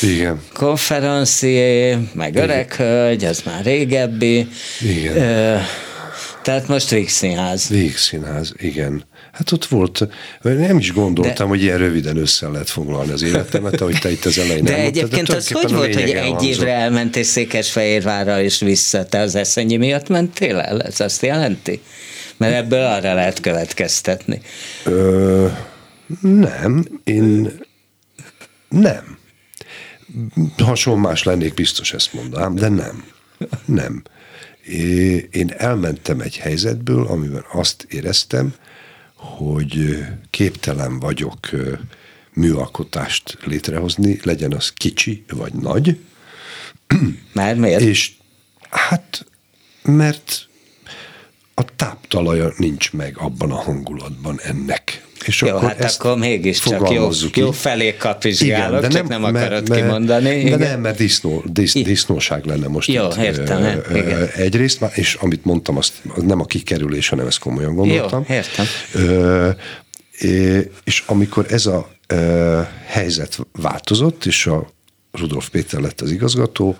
[0.00, 0.40] Igen.
[0.52, 4.48] Konferencié, meg öreghölgy, az már régebbi.
[4.80, 5.16] Igen.
[5.16, 5.58] Ö,
[6.42, 7.68] tehát most Vígszínház.
[7.68, 9.04] Vígszínház, igen.
[9.32, 10.08] Hát ott volt,
[10.42, 14.24] nem is gondoltam, de, hogy ilyen röviden össze lehet foglalni az életemet, ahogy te itt
[14.24, 19.04] az elején De egyébként de az hogy volt, hogy egy évre elmentél Székesfehérvárra és vissza,
[19.04, 20.82] te az eszenyi miatt mentél el?
[20.82, 21.80] Ez azt jelenti?
[22.36, 24.40] Mert ebből arra lehet következtetni.
[24.84, 25.46] Ö,
[26.20, 27.60] nem, én
[28.68, 29.18] nem.
[30.58, 33.04] Hasonlás lennék, biztos ezt mondanám, de nem.
[33.64, 34.02] Nem.
[35.30, 38.54] Én elmentem egy helyzetből, amiben azt éreztem,
[39.22, 41.50] hogy képtelen vagyok
[42.32, 45.98] műalkotást létrehozni, legyen az kicsi vagy nagy.
[47.32, 47.80] Már miért?
[47.80, 48.12] És
[48.70, 49.26] hát,
[49.82, 50.48] mert
[51.54, 55.06] a táptalaja nincs meg abban a hangulatban ennek.
[55.26, 59.34] És jó, akkor hát akkor mégiscsak jó, jó felé kapizsgálok, Igen, de csak nem, nem
[59.34, 60.28] akarod mert, kimondani.
[60.28, 60.58] De igen.
[60.58, 65.44] nem, mert disznó, disz, disznóság lenne most jó, itt, értem, ö, ö, egyrészt, és amit
[65.44, 68.24] mondtam, azt nem a kikerülés, hanem ezt komolyan gondoltam.
[68.28, 68.66] Jó, értem.
[68.92, 69.50] Ö,
[70.84, 74.70] és amikor ez a ö, helyzet változott, és a
[75.12, 76.76] Rudolf Péter lett az igazgató,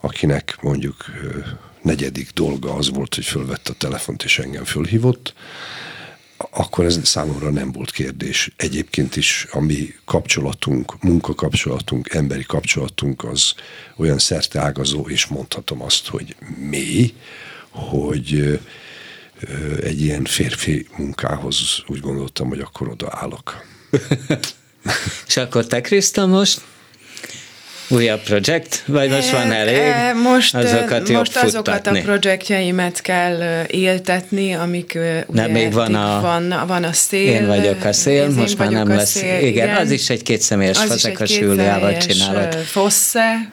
[0.00, 1.38] akinek mondjuk ö,
[1.82, 5.34] negyedik dolga az volt, hogy fölvette a telefont, és engem fölhívott,
[6.36, 8.52] akkor ez számomra nem volt kérdés.
[8.56, 13.54] Egyébként is a mi kapcsolatunk, munkakapcsolatunk, emberi kapcsolatunk az
[13.96, 14.18] olyan
[14.54, 16.36] ágazó, és mondhatom azt, hogy
[16.70, 17.14] mély,
[17.70, 18.60] hogy
[19.82, 23.64] egy ilyen férfi munkához úgy gondoltam, hogy akkor odaállok.
[25.26, 26.60] és akkor te, Kriszta, most
[27.88, 29.92] újabb projekt, vagy most van elég?
[30.22, 34.98] Most azokat, most azokat a projektjeimet kell éltetni, amik
[35.32, 37.32] nem, még van a, van, van a szél.
[37.32, 39.10] Én vagyok a szél, most már nem lesz.
[39.10, 42.54] Szél, igen, igen, az is egy kétszemélyes fazekas Júliával csinálod.
[42.54, 43.52] Fosse,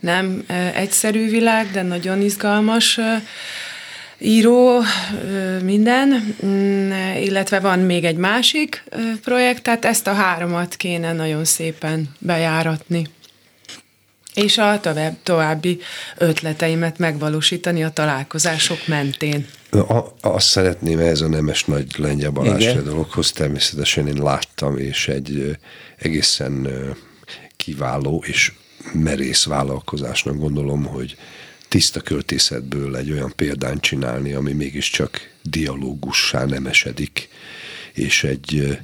[0.00, 3.00] nem egyszerű világ, de nagyon izgalmas
[4.18, 4.82] író,
[5.62, 6.90] minden, mm,
[7.22, 8.84] illetve van még egy másik
[9.24, 13.06] projekt, tehát ezt a háromat kéne nagyon szépen bejáratni
[14.34, 15.78] és a tovább, további
[16.18, 19.46] ötleteimet megvalósítani a találkozások mentén.
[19.70, 25.56] A, azt szeretném ez a nemes nagy lengyel Balázs dologhoz, természetesen én láttam, és egy
[25.96, 26.68] egészen
[27.56, 28.52] kiváló és
[28.92, 31.16] merész vállalkozásnak gondolom, hogy
[31.68, 37.28] tiszta költészetből egy olyan példányt csinálni, ami mégiscsak dialógussá nem esedik,
[37.92, 38.78] és egy,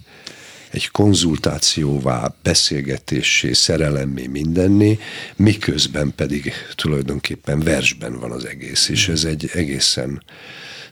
[0.71, 4.99] egy konzultációvá, beszélgetésé, szerelemmé, mindenné,
[5.37, 10.23] miközben pedig tulajdonképpen versben van az egész, és ez egy egészen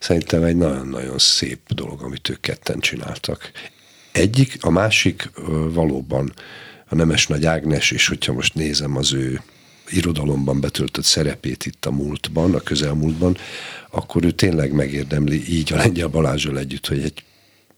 [0.01, 3.51] szerintem egy nagyon-nagyon szép dolog, amit ők ketten csináltak.
[4.13, 5.31] Egyik, a másik
[5.73, 6.33] valóban
[6.89, 9.41] a Nemes Nagy Ágnes, és hogyha most nézem az ő
[9.89, 13.37] irodalomban betöltött szerepét itt a múltban, a közelmúltban,
[13.91, 17.25] akkor ő tényleg megérdemli így a Lengyel Balázsral együtt, hogy egy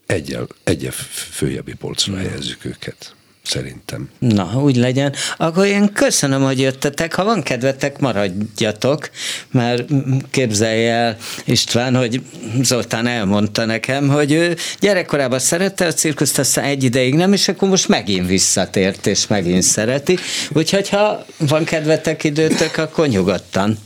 [0.09, 0.93] egyel, egyel
[1.31, 4.09] följebbi polcra helyezzük őket szerintem.
[4.19, 5.15] Na, úgy legyen.
[5.37, 7.15] Akkor én köszönöm, hogy jöttetek.
[7.15, 9.11] Ha van kedvetek, maradjatok,
[9.51, 9.85] mert
[10.31, 12.23] képzelj el, István, hogy
[12.63, 17.69] Zoltán elmondta nekem, hogy ő gyerekkorában szerette a cirkuszt, aztán egy ideig nem, és akkor
[17.69, 20.19] most megint visszatért, és megint szereti.
[20.53, 23.79] Úgyhogy ha van kedvetek időtök, akkor nyugodtan.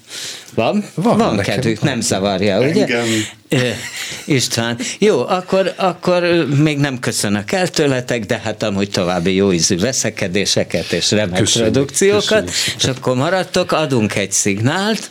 [0.54, 0.84] Van?
[0.94, 2.80] Van, van kedvük, nem zavarja, ugye?
[2.80, 3.06] Engem.
[4.24, 4.78] István.
[4.98, 10.92] Jó, akkor, akkor még nem köszönök el tőletek, de hát amúgy további jó ízű veszekedéseket
[10.92, 15.10] és remek köszönjük, produkciókat, köszönjük és akkor maradtok, adunk egy szignált.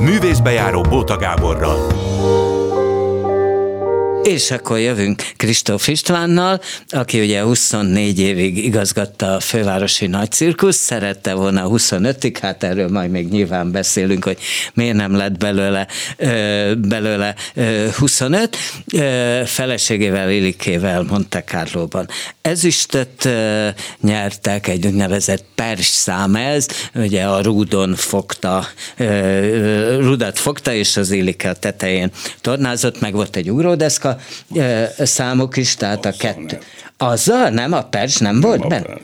[0.00, 2.49] Művészbejáró Bóta Gáborral.
[4.22, 11.68] És akkor jövünk Kristóf Istvánnal, aki ugye 24 évig igazgatta a fővárosi nagycirkusz, szerette volna
[11.68, 14.38] 25-ig, hát erről majd még nyilván beszélünk, hogy
[14.74, 15.86] miért nem lett belőle,
[16.76, 17.34] belőle
[17.98, 18.56] 25.
[19.44, 22.08] Feleségével, Ilikével Monte Carlo-ban.
[22.42, 23.28] Ezüstöt
[24.00, 28.66] nyertek, egy úgynevezett pers szám ez, ugye a rúdon fogta,
[29.98, 34.18] rudat fogta, és az Ilike a tetején tornázott, meg volt egy ugródeszka,
[34.98, 36.58] számok is, tehát a kettő.
[36.96, 37.72] Azzal nem?
[37.72, 38.98] A pers nem volt benne?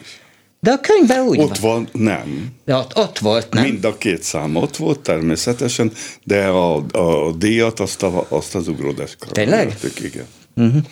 [0.61, 2.49] De a könyvben úgy Ott van, van nem.
[2.65, 3.63] De ott, ott volt, nem?
[3.63, 5.93] Mind a két szám ott volt természetesen,
[6.25, 9.31] de a, a díjat azt, a, azt az ugródeszkra.
[9.31, 9.77] Tényleg?
[10.03, 10.27] Igen.
[10.55, 10.83] Uh-huh.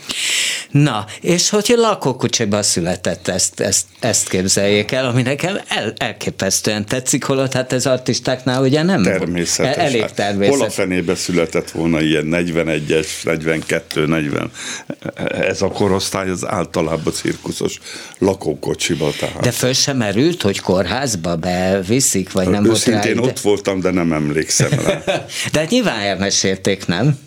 [0.75, 7.25] Na, és hogy lakókocsiban született, ezt, ezt, ezt képzeljék el, ami nekem el, elképesztően tetszik,
[7.25, 9.77] holott hát ez artistáknál ugye nem természetes.
[9.77, 10.59] Elég hát természetes.
[10.59, 14.51] Hol a fenébe született volna ilyen 41-es, 42, 40.
[15.31, 17.79] Ez a korosztály az általában cirkuszos
[18.19, 19.11] lakókocsiba.
[19.19, 19.41] Tehát.
[19.41, 23.91] De föl sem merült, hogy kórházba beviszik, vagy nem Őszintén volt rá ott voltam, de
[23.91, 25.03] nem emlékszem rá.
[25.53, 27.19] de hát nyilván elmesélték, nem?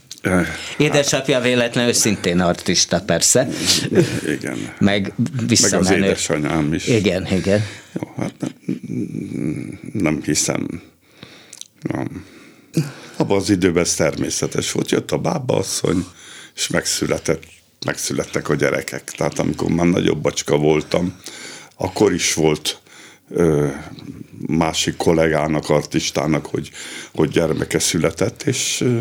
[0.78, 3.48] Édesapja véletlenül szintén artista, persze.
[4.28, 4.74] Igen.
[4.80, 5.14] Meg
[5.48, 5.90] visszamenő.
[5.90, 6.88] Meg az édesanyám is.
[6.88, 7.64] Igen, igen.
[7.94, 8.52] Jó, hát nem,
[9.94, 10.82] nem hiszem.
[11.82, 12.26] Nem.
[13.18, 14.92] Abban az időben ez természetes volt.
[14.92, 16.06] Jött a bábaasszony,
[16.56, 17.44] és megszületett,
[17.86, 19.04] megszülettek a gyerekek.
[19.04, 21.20] Tehát amikor már nagyobb bacska voltam,
[21.76, 22.82] akkor is volt
[23.30, 23.68] ö,
[24.48, 26.72] másik kollégának, artistának, hogy,
[27.14, 29.00] hogy gyermeke született, és ö,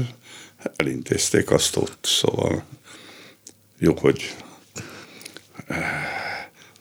[0.76, 2.64] elintézték azt ott, szóval
[3.78, 4.36] jó, hogy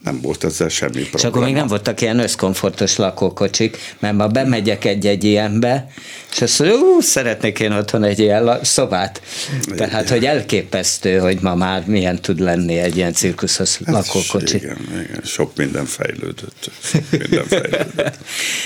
[0.05, 1.17] nem volt ezzel semmi probléma.
[1.17, 5.87] És akkor még nem voltak ilyen összkomfortos lakókocsik, mert ma bemegyek egy-egy ilyenbe,
[6.31, 9.21] és azt mondja, ú, szeretnék én otthon egy ilyen szobát.
[9.75, 14.55] Tehát, hogy elképesztő, hogy ma már milyen tud lenni egy ilyen cirkuszos hát, lakókocsi.
[14.55, 16.71] Igen, igen, sok minden fejlődött.
[16.83, 18.17] Sok minden fejlődött.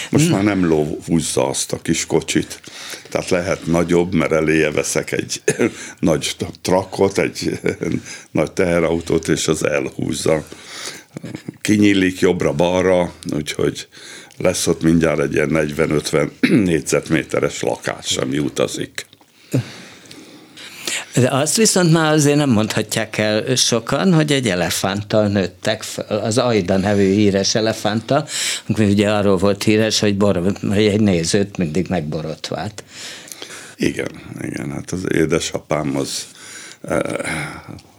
[0.10, 2.62] Most már nem ló húzza azt a kis kocsit.
[3.10, 5.42] Tehát lehet nagyobb, mert eléje veszek egy
[6.00, 7.60] nagy trakot, egy
[8.32, 10.44] nagy teherautót, és az elhúzza.
[11.62, 13.88] Kinyílik jobbra-balra, úgyhogy
[14.38, 16.30] lesz ott mindjárt egy ilyen 40-50
[16.66, 19.08] négyzetméteres lakás, ami utazik.
[21.14, 26.38] De azt viszont már azért nem mondhatják el sokan, hogy egy elefánttal nőttek fel, az
[26.38, 28.28] Aida nevű híres elefánttal,
[28.78, 32.84] ugye arról volt híres, hogy, bor, hogy egy nézőt mindig megborotvált.
[33.76, 36.28] Igen, igen, hát az édesapám az
[36.82, 37.02] eh,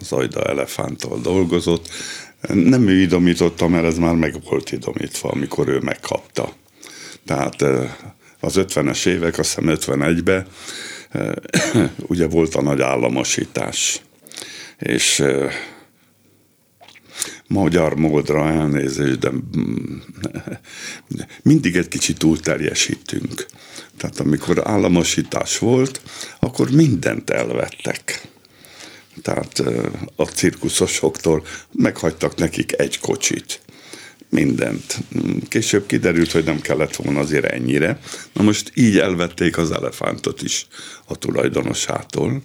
[0.01, 1.89] az Aida elefánttal dolgozott,
[2.49, 6.53] nem ő idomította, mert ez már meg volt idomítva, amikor ő megkapta.
[7.25, 7.63] Tehát
[8.41, 10.47] az 50-es évek, azt hiszem 51-ben,
[12.13, 14.03] ugye volt a nagy államosítás.
[14.79, 15.23] És
[17.47, 19.31] magyar módra elnézést, de
[21.43, 23.47] mindig egy kicsit túlterjesítünk.
[23.97, 26.01] Tehát amikor államosítás volt,
[26.39, 28.29] akkor mindent elvettek
[29.23, 29.63] tehát
[30.17, 33.61] a cirkuszosoktól meghagytak nekik egy kocsit
[34.29, 34.99] mindent.
[35.49, 38.01] Később kiderült, hogy nem kellett volna azért ennyire.
[38.33, 40.67] Na most így elvették az elefántot is
[41.05, 42.43] a tulajdonosától,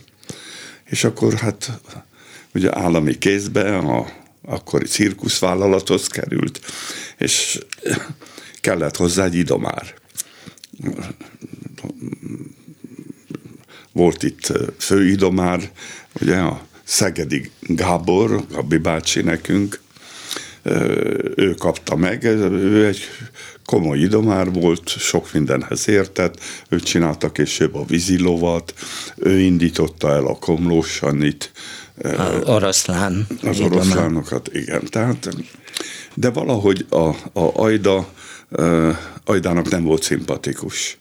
[0.85, 1.79] és akkor hát
[2.53, 6.59] ugye állami kézbe a akkori cirkuszvállalathoz került,
[7.17, 7.59] és
[8.61, 9.93] kellett hozzá egy idomár.
[13.91, 15.71] Volt itt főidomár,
[16.21, 19.79] ugye a Szegedi Gábor, Gabi bácsi nekünk,
[21.35, 22.99] ő kapta meg, ő egy
[23.65, 28.73] komoly idomár volt, sok mindenhez értett, ő csinálta később a vízilovat,
[29.15, 31.51] ő indította el a komlósanit.
[32.01, 33.27] A oroszlán.
[33.41, 34.85] Az oroszlánokat, igen.
[34.89, 35.29] Tehát,
[36.13, 37.07] de valahogy a,
[37.39, 38.07] a Ajda,
[39.25, 40.97] Ajdának nem volt szimpatikus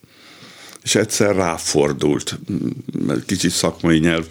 [0.84, 2.38] és egyszer ráfordult,
[3.26, 4.26] kicsit szakmai nyelv,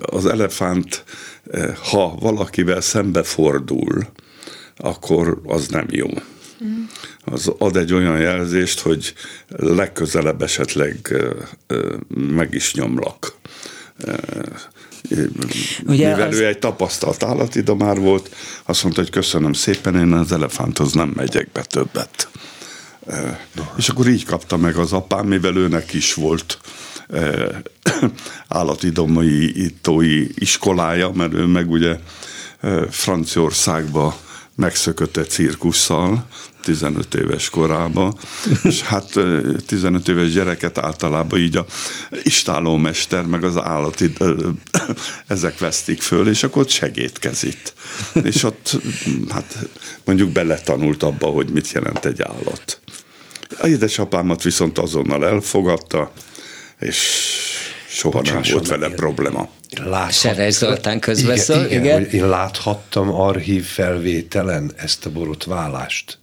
[0.00, 1.04] az elefánt,
[1.90, 4.06] ha valakivel szembefordul,
[4.76, 6.08] akkor az nem jó.
[7.24, 9.14] Az ad egy olyan jelzést, hogy
[9.48, 11.14] legközelebb esetleg
[12.08, 13.34] meg is nyomlak.
[15.86, 16.38] Ugye Mivel az...
[16.38, 21.48] ő egy tapasztalt állatidomár volt, azt mondta, hogy köszönöm szépen, én az elefánthoz nem megyek
[21.52, 22.28] be többet.
[23.76, 26.58] És akkor így kapta meg az apám, mivel őnek is volt
[28.48, 31.98] állatidomai ittói iskolája, mert ő meg ugye
[32.90, 34.16] Franciaországba
[34.54, 36.26] megszökött egy cirkusszal
[36.62, 38.18] 15 éves korában,
[38.62, 39.12] és hát
[39.66, 41.66] 15 éves gyereket általában így a
[42.22, 44.12] istálómester, meg az állati,
[45.26, 47.74] ezek vesztik föl, és akkor ott segítkezít.
[48.22, 48.76] És ott
[49.28, 49.68] hát
[50.04, 52.80] mondjuk beletanult abba, hogy mit jelent egy állat.
[53.58, 56.12] A édesapámat viszont azonnal elfogadta,
[56.78, 56.98] és
[57.88, 59.48] soha Bocsásson, nem volt vele probléma.
[60.10, 61.84] Serej Zoltán közbeszól, igen.
[61.84, 62.00] igen.
[62.00, 62.14] igen.
[62.14, 66.18] Én láthattam archív felvételen ezt a borotválást.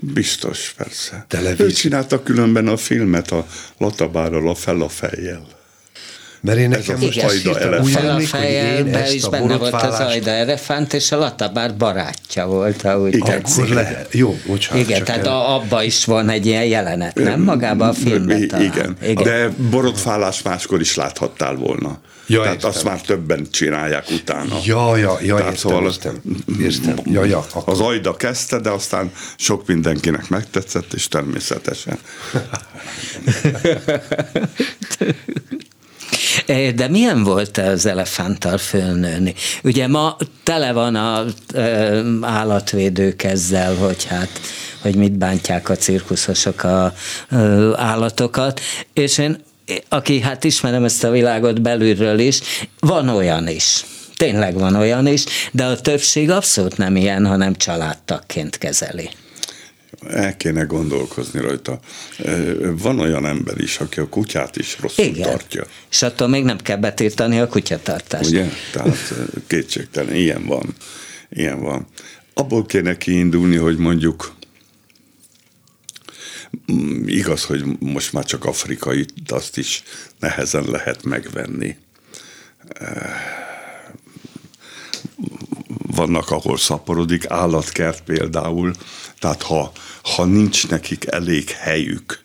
[0.00, 1.24] Biztos, persze.
[1.28, 1.60] Televíz...
[1.60, 3.46] Ő csinálta különben a filmet a
[3.78, 5.55] Latabárral a fel a fejjel.
[6.40, 8.26] Mert én nekem most Ajda elefánt.
[8.26, 13.14] Fel a be is benne volt az Ajda elefánt, és a Latabár barátja volt, ahogy
[13.14, 14.06] Igen, akkor le.
[14.10, 14.88] Jó, bocsánat.
[14.88, 15.32] Igen, tehát el.
[15.32, 17.40] abba is van egy ilyen jelenet, nem?
[17.42, 18.96] Magában a filmben Igen.
[19.02, 21.98] Igen, de borotfálás máskor is láthattál volna.
[22.28, 22.70] Ja, Tehát értem.
[22.70, 24.58] azt már többen csinálják utána.
[24.64, 26.20] Ja, ja, ja, Tehát értem, szóval értem,
[26.60, 26.96] értem.
[27.04, 27.72] Ja, ja, akkor.
[27.72, 31.98] Az Ajda kezdte, de aztán sok mindenkinek megtetszett, és természetesen.
[36.46, 39.34] Eh, de milyen volt az elefánttal fölnőni?
[39.62, 44.40] Ugye ma tele van a eh, állatvédők ezzel, hogy hát
[44.82, 46.92] hogy mit bántják a cirkuszosok a
[47.30, 48.60] eh, állatokat,
[48.92, 49.44] és én
[49.88, 52.40] aki hát ismerem ezt a világot belülről is,
[52.78, 53.84] van olyan is.
[54.16, 59.10] Tényleg van olyan is, de a többség abszolút nem ilyen, hanem családtakként kezeli
[60.10, 61.78] el kéne gondolkozni rajta.
[62.60, 65.30] Van olyan ember is, aki a kutyát is rosszul Igen.
[65.30, 65.66] tartja.
[65.90, 68.30] És attól még nem kell betiltani a kutyatartást.
[68.30, 68.48] Ugye?
[68.72, 69.14] Tehát
[69.46, 70.74] kétségtelen, ilyen van.
[71.28, 71.86] Ilyen van.
[72.34, 74.34] Abból kéne kiindulni, hogy mondjuk
[76.72, 79.82] mm, igaz, hogy most már csak afrikai, azt is
[80.18, 81.76] nehezen lehet megvenni.
[85.96, 88.72] Vannak, ahol szaporodik, állatkert például,
[89.26, 92.20] tehát ha, ha nincs nekik elég helyük,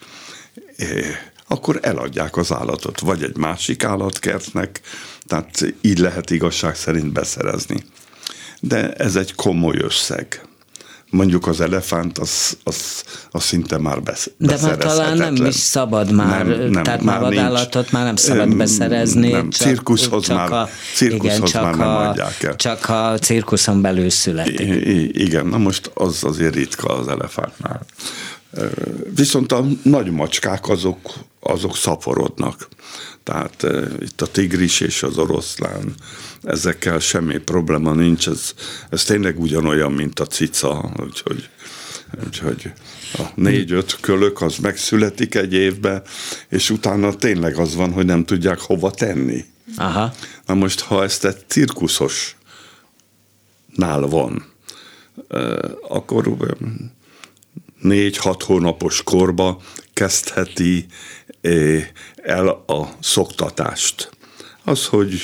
[0.76, 4.82] eh, akkor eladják az állatot, vagy egy másik állatkertnek,
[5.28, 7.84] tehát így lehet igazság szerint beszerezni.
[8.60, 10.42] De ez egy komoly összeg
[11.12, 16.12] mondjuk az elefánt, az, az, az szinte már besz, De már talán nem is szabad
[16.12, 19.32] már, nem, nem, tehát már vadállatot már nem szabad beszerezni.
[19.32, 22.56] Nem, csak, cirkuszhoz, csak már, a, cirkuszhoz igen, csak már nem a, adják el.
[22.56, 24.60] Csak a cirkuszon belül születik.
[24.60, 27.86] I, igen, na most az azért ritka az elefántnál.
[29.16, 32.68] Viszont a nagy macskák azok, azok szaporodnak.
[33.24, 35.94] Tehát uh, itt a tigris és az oroszlán,
[36.44, 38.54] ezekkel semmi probléma nincs, ez,
[38.90, 41.50] ez tényleg ugyanolyan, mint a cica, úgyhogy,
[42.26, 42.72] úgyhogy
[43.14, 46.02] a négy-öt kölök az megszületik egy évbe,
[46.50, 49.46] és utána tényleg az van, hogy nem tudják hova tenni.
[49.76, 50.14] Aha.
[50.46, 52.36] Na most, ha ezt egy cirkuszos
[53.76, 54.46] nál van,
[55.88, 56.28] akkor
[57.82, 59.62] négy-hat hónapos korba
[59.94, 60.86] kezdheti
[62.16, 64.10] el a szoktatást.
[64.64, 65.20] Az, hogy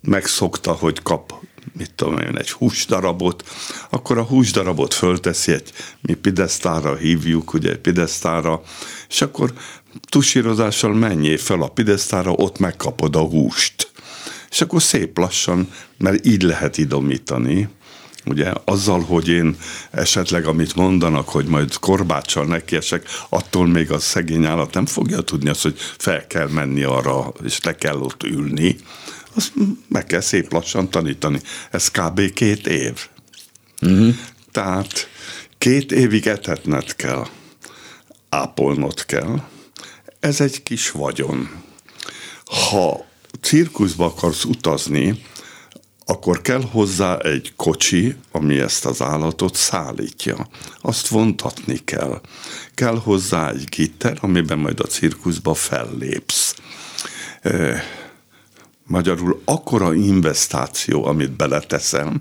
[0.00, 1.32] megszokta, hogy kap
[1.72, 3.48] mit tudom én, egy húsdarabot,
[3.90, 8.62] akkor a húsdarabot fölteszi egy, mi pidesztára hívjuk, ugye egy pidesztára,
[9.08, 9.52] és akkor
[10.08, 13.90] tusírozással menjél fel a pidesztára, ott megkapod a húst.
[14.50, 17.68] És akkor szép lassan, mert így lehet idomítani,
[18.28, 19.56] Ugye azzal, hogy én
[19.90, 25.48] esetleg, amit mondanak, hogy majd korbáccsal nekiesek, attól még a szegény állat nem fogja tudni
[25.48, 28.76] azt, hogy fel kell menni arra, és le kell ott ülni,
[29.34, 29.52] azt
[29.88, 31.40] meg kell szép lassan tanítani.
[31.70, 32.32] Ez kb.
[32.32, 33.08] két év.
[33.82, 34.14] Uh-huh.
[34.52, 35.08] Tehát
[35.58, 37.26] két évig etetned kell,
[38.28, 39.42] ápolnod kell.
[40.20, 41.50] Ez egy kis vagyon.
[42.44, 43.06] Ha
[43.40, 45.22] cirkuszba akarsz utazni,
[46.10, 50.48] akkor kell hozzá egy kocsi, ami ezt az állatot szállítja.
[50.80, 52.20] Azt vontatni kell.
[52.74, 56.54] Kell hozzá egy gitter, amiben majd a cirkuszba fellépsz.
[57.42, 57.82] E,
[58.84, 62.20] magyarul akkora investáció, amit beleteszem,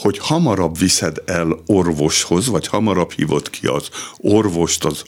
[0.00, 5.04] hogy hamarabb viszed el orvoshoz, vagy hamarabb hívod ki az orvost az,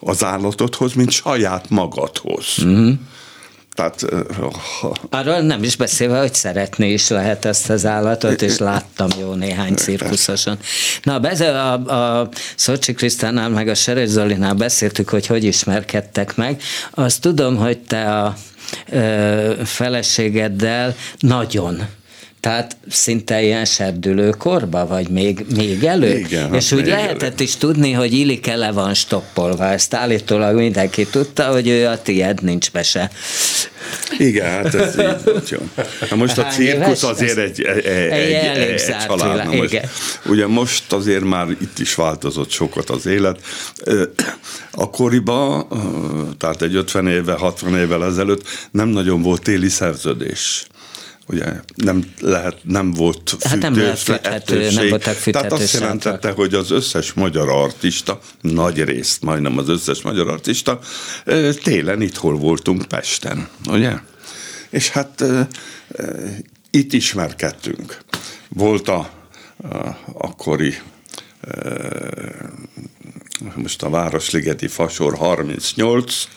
[0.00, 2.56] az állatodhoz, mint saját magadhoz.
[2.64, 2.92] Mm-hmm.
[3.80, 4.04] Tehát,
[4.80, 4.94] ha...
[5.10, 9.74] Arról nem is beszélve, hogy szeretni is lehet ezt az állatot, és láttam jó néhány
[9.74, 10.58] cirkuszoson.
[11.02, 16.62] Na, a, a, a Szocsi Krisztánál, meg a Seres Zolinál beszéltük, hogy hogy ismerkedtek meg.
[16.90, 18.34] Azt tudom, hogy te a
[18.90, 21.86] ö, feleségeddel nagyon
[22.40, 26.18] tehát szinte ilyen serdülő korba, vagy még, még elő.
[26.18, 27.44] Igen, és hát úgy lehetett elő.
[27.44, 29.64] is tudni, hogy Ilike le van stoppolva.
[29.64, 33.10] Ezt állítólag mindenki tudta, hogy ő a tied, nincs be se.
[34.18, 35.58] Igen, hát ez így jó.
[36.10, 39.44] Na most a cirkusz azért egy, egy, egy, egy, egy család.
[39.44, 39.80] Na most,
[40.26, 43.40] ugye most azért már itt is változott sokat az élet.
[44.72, 45.66] Akkoriban,
[46.38, 50.66] tehát egy 50 éve, 60 évvel ezelőtt nem nagyon volt téli szerződés
[51.26, 51.44] ugye
[51.74, 56.54] nem, lehet, nem volt hát nem lehet fűthető, nem voltak fűthető Tehát azt jelentette, hogy
[56.54, 60.78] az összes magyar artista, nagy részt, majdnem az összes magyar artista,
[61.62, 63.92] télen itthol voltunk Pesten, ugye?
[64.70, 65.24] És hát
[66.70, 67.98] itt ismerkedtünk.
[68.48, 69.10] Volt a,
[69.62, 70.74] a akkori
[73.54, 76.28] most a Városligeti Fasor 38,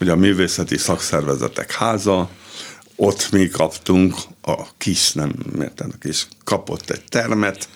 [0.00, 2.30] ugye a Művészeti Szakszervezetek Háza,
[3.00, 7.68] ott mi kaptunk, a kis, nem érted, a kis kapott egy termet,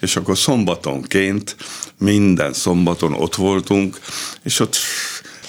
[0.00, 1.56] és akkor szombatonként,
[1.98, 4.00] minden szombaton ott voltunk,
[4.42, 4.76] és ott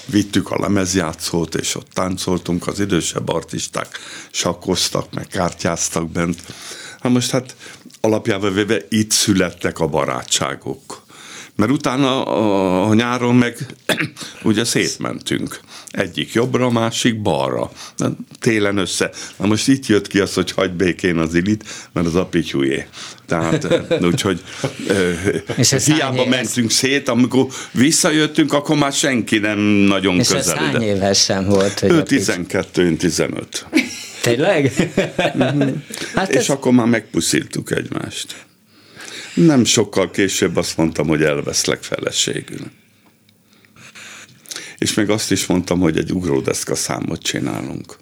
[0.06, 4.00] vittük a lemezjátszót, és ott táncoltunk, az idősebb artisták
[4.32, 6.42] sakkoztak, meg kártyáztak bent.
[7.00, 7.56] Hát most hát
[8.02, 11.06] alapjában véve itt születtek a barátságok.
[11.56, 13.66] Mert utána a, a nyáron meg
[14.44, 15.60] ugye szétmentünk.
[15.92, 17.72] Egyik jobbra, a másik balra.
[18.40, 19.12] Télen össze.
[19.38, 21.64] Na most itt jött ki az, hogy hagyd békén az ilit,
[21.94, 22.88] mert az a pityújé.
[23.26, 23.68] Tehát
[24.02, 24.42] úgyhogy
[25.58, 30.56] és hiába mentünk szét, amikor visszajöttünk, akkor már senki nem nagyon és közel.
[30.56, 31.80] És hány éves sem volt?
[31.80, 33.66] Hogy ő 12, én 15.
[34.22, 34.72] Tényleg?
[36.16, 36.50] hát és ez...
[36.50, 38.46] akkor már megpuszítuk egymást.
[39.34, 42.72] Nem sokkal később azt mondtam, hogy elveszlek feleségül.
[44.78, 47.98] És még azt is mondtam, hogy egy ugródeszka számot csinálunk.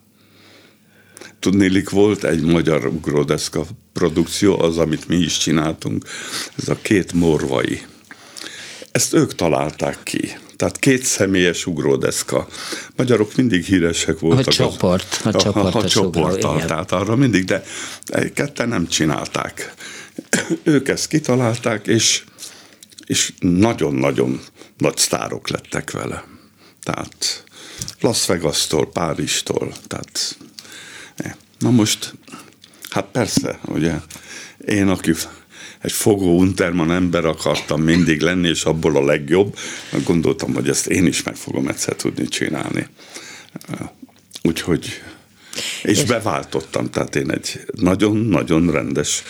[1.40, 6.06] Tudnélik, volt egy magyar ugródeszka produkció, az, amit mi is csináltunk,
[6.58, 7.82] ez a két morvai.
[8.92, 10.38] Ezt ők találták ki.
[10.56, 12.48] Tehát két személyes ugródeszka.
[12.96, 14.48] Magyarok mindig híresek voltak.
[14.48, 15.22] A csoport.
[15.24, 17.64] A, a, csoport, a, a, a csoporttal, tehát arra mindig, de
[18.34, 19.74] ketten nem csinálták.
[20.64, 22.24] ők ezt kitalálták, és,
[23.06, 24.42] és nagyon-nagyon
[24.78, 26.24] nagy sztárok lettek vele.
[26.86, 27.44] Tehát
[28.00, 30.38] Las Vegas-tól, Párizstól, tehát
[31.16, 31.32] eh.
[31.60, 32.14] na most,
[32.90, 33.94] hát persze, ugye,
[34.66, 35.14] én, aki
[35.82, 39.58] egy fogó Unterman ember akartam mindig lenni, és abból a legjobb,
[40.04, 42.88] gondoltam, hogy ezt én is meg fogom egyszer tudni csinálni.
[43.70, 43.88] Eh,
[44.42, 45.02] úgyhogy
[45.84, 49.24] és, és beváltottam, tehát én egy nagyon-nagyon rendes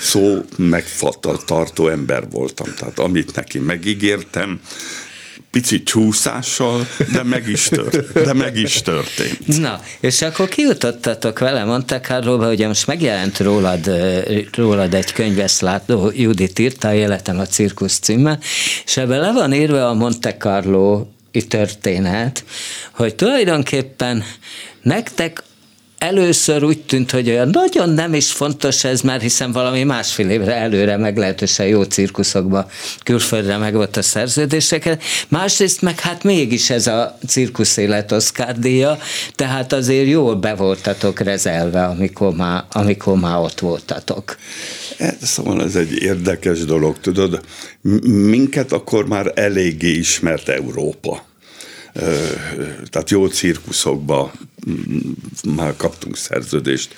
[0.00, 2.74] szó megtartó ember voltam.
[2.76, 4.60] Tehát amit neki megígértem,
[5.50, 9.58] pici csúszással, de meg is, tört, de meg is történt.
[9.58, 13.90] Na, és akkor kijutottatok vele Monte Carlo-ba, most megjelent rólad,
[14.54, 18.38] rólad egy könyv, ezt látó, Judit írta, Életem a cirkusz címmel,
[18.84, 21.06] és ebben le van írva a Monte Carlo
[21.48, 22.44] történet,
[22.90, 24.24] hogy tulajdonképpen
[24.82, 25.42] nektek
[26.00, 30.54] először úgy tűnt, hogy olyan nagyon nem is fontos ez, mert hiszen valami másfél évre
[30.54, 32.70] előre meglehetősen jó cirkuszokba
[33.02, 35.02] külföldre meg volt a szerződéseket.
[35.28, 38.98] Másrészt meg hát mégis ez a cirkusz élet Oscar díja,
[39.34, 44.36] tehát azért jól be voltatok rezelve, amikor már, amikor már ott voltatok.
[45.22, 47.40] Szóval ez egy érdekes dolog, tudod,
[48.02, 51.28] minket akkor már eléggé ismert Európa
[52.90, 54.32] tehát jó cirkuszokba
[55.56, 56.94] már kaptunk szerződést.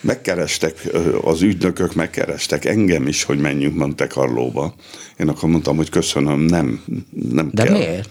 [0.00, 0.88] Megkerestek,
[1.22, 4.74] az ügynökök megkerestek engem is, hogy menjünk Monte Carlóba.
[5.18, 7.76] Én akkor mondtam, hogy köszönöm, nem, nem De kell.
[7.76, 8.08] miért?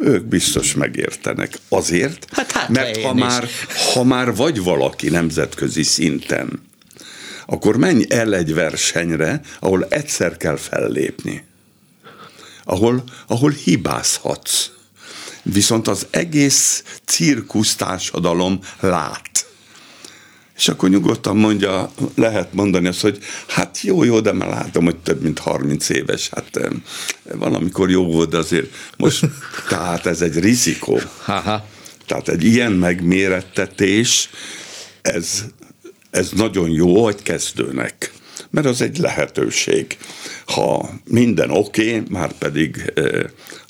[0.00, 1.52] ők biztos megértenek.
[1.68, 3.20] Azért, Hát, hát mert ha is.
[3.20, 3.48] már,
[3.94, 6.62] ha már vagy valaki nemzetközi szinten,
[7.46, 11.44] akkor menj el egy versenyre, ahol egyszer kell fellépni.
[12.64, 14.70] Ahol, ahol hibázhatsz.
[15.42, 19.46] Viszont az egész cirkusz társadalom lát.
[20.56, 24.96] És akkor nyugodtan mondja, lehet mondani azt, hogy hát jó, jó, de már látom, hogy
[24.96, 26.60] több mint 30 éves, hát
[27.22, 29.26] valamikor jó volt, de azért most,
[29.68, 31.00] tehát ez egy rizikó.
[32.06, 34.30] Tehát egy ilyen megmérettetés,
[35.02, 35.44] ez,
[36.10, 38.12] ez nagyon jó egy kezdőnek,
[38.54, 39.96] mert az egy lehetőség.
[40.46, 42.92] Ha minden oké, okay, már pedig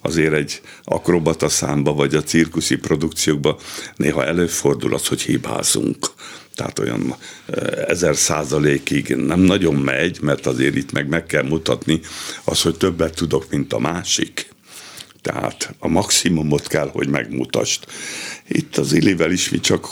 [0.02, 3.58] azért egy akrobata számba, vagy a cirkuszi produkciókba
[3.96, 6.06] néha előfordul az, hogy hibázunk.
[6.54, 7.14] Tehát olyan
[7.86, 12.00] ezer százalékig nem nagyon megy, mert azért itt meg meg kell mutatni
[12.44, 14.48] az, hogy többet tudok, mint a másik.
[15.22, 17.84] Tehát a maximumot kell, hogy megmutasd.
[18.48, 19.86] Itt az Illivel is mi csak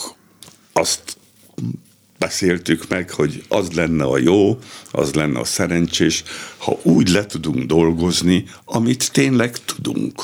[0.73, 1.17] azt
[2.23, 4.59] beszéltük meg, hogy az lenne a jó,
[4.91, 6.23] az lenne a szerencsés,
[6.57, 10.23] ha úgy le tudunk dolgozni, amit tényleg tudunk.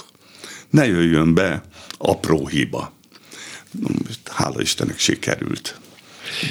[0.71, 1.63] Ne jöjjön be
[1.99, 2.93] apró hiba.
[4.25, 5.81] Hála Istennek sikerült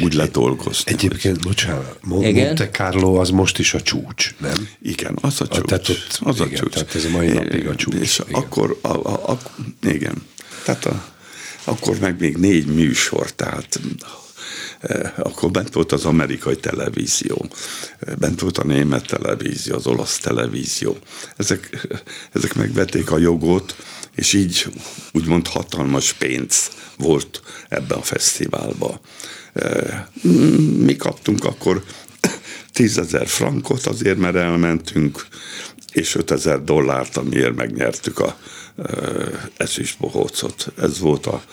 [0.04, 0.92] úgy ledolgozni.
[0.92, 2.46] Egyébként, bocsánat, Mon- Igen?
[2.46, 4.68] Monte Carlo az most is a csúcs, nem?
[4.82, 5.66] Igen, az a csúcs.
[5.66, 6.74] tehát ott- az a igen, csúcs.
[6.74, 8.42] tehát ez a mai napig a csúcs, És igen.
[8.42, 9.38] akkor, a, a, a,
[9.82, 10.16] igen,
[10.66, 11.06] tehát a,
[11.64, 14.08] akkor meg még négy műsor, tehát eh,
[15.18, 17.46] akkor bent volt az amerikai televízió,
[18.00, 20.98] eh, bent volt a német televízió, az olasz televízió.
[21.36, 21.88] Ezek,
[22.32, 23.76] ezek megvették a jogot,
[24.16, 24.66] és így
[25.14, 29.00] úgymond hatalmas pénz volt ebben a fesztiválban.
[29.54, 30.04] Eh,
[30.78, 31.84] Mi kaptunk akkor
[32.72, 35.28] 10 ezer frankot azért, mert elmentünk,
[35.92, 38.38] és 5 ezer dollárt, amiért megnyertük a
[39.58, 40.72] ezüstbohócot.
[40.82, 41.44] Ez volt a,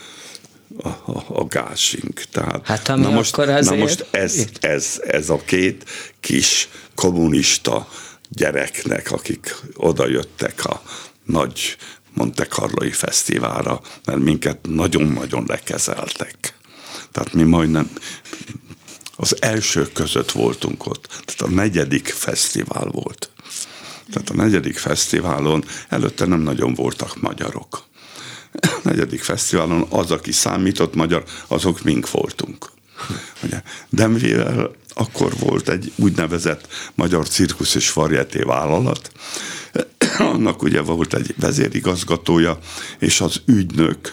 [0.82, 2.22] a, a, a gásink.
[2.30, 5.84] Tehát, Hát ami na most, akkor na azért- most ez, ez, ez a két
[6.20, 7.88] kis kommunista
[8.28, 10.82] gyereknek, akik oda jöttek a
[11.24, 11.76] nagy
[12.14, 16.54] Monte Carloi fesztiválra, mert minket nagyon-nagyon lekezeltek.
[17.12, 17.90] Tehát mi majdnem
[19.16, 21.06] az elsők között voltunk ott.
[21.24, 23.30] Tehát a negyedik fesztivál volt.
[24.12, 27.84] Tehát a negyedik fesztiválon előtte nem nagyon voltak magyarok.
[28.82, 32.70] Negyedik fesztiválon az, aki számított magyar, azok mink voltunk.
[33.42, 33.62] Ugye?
[33.88, 39.12] De mivel akkor volt egy úgynevezett magyar cirkusz és varieté vállalat,
[40.18, 42.58] annak ugye volt egy vezérigazgatója,
[42.98, 44.12] és az ügynök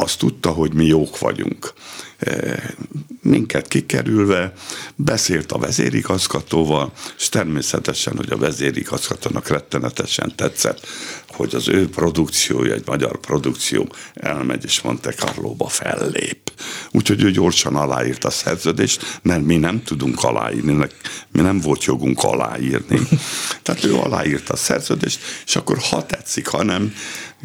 [0.00, 1.72] azt tudta, hogy mi jók vagyunk.
[2.18, 2.74] E,
[3.22, 4.52] Minket kikerülve
[4.96, 10.86] beszélt a vezérigazgatóval, és természetesen, hogy a vezérigazgatónak rettenetesen tetszett,
[11.28, 16.47] hogy az ő produkciója, egy magyar produkció elmegy és Monte Carlóba fellép.
[16.90, 20.86] Úgyhogy ő gyorsan aláírt a szerződést, mert mi nem tudunk aláírni,
[21.32, 23.00] mi nem volt jogunk aláírni.
[23.62, 26.94] Tehát ő aláírta a szerződést, és akkor ha tetszik, ha nem,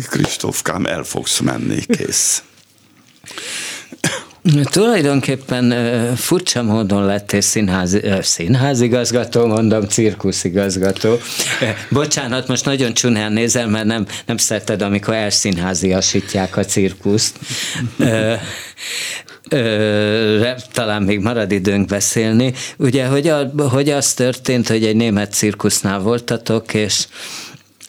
[0.10, 2.44] Kristófkám, el fogsz menni, kész.
[4.64, 5.74] Tulajdonképpen
[6.16, 11.18] furcsa módon lettél színház, színházigazgató, mondom, cirkuszigazgató.
[11.90, 17.40] Bocsánat, most nagyon csúnyán nézel, mert nem, nem szereted, amikor elszínháziasítják a cirkuszt.
[20.74, 22.54] Talán még marad időnk beszélni.
[22.78, 27.06] Ugye, hogy, a, hogy az történt, hogy egy német cirkusznál voltatok, és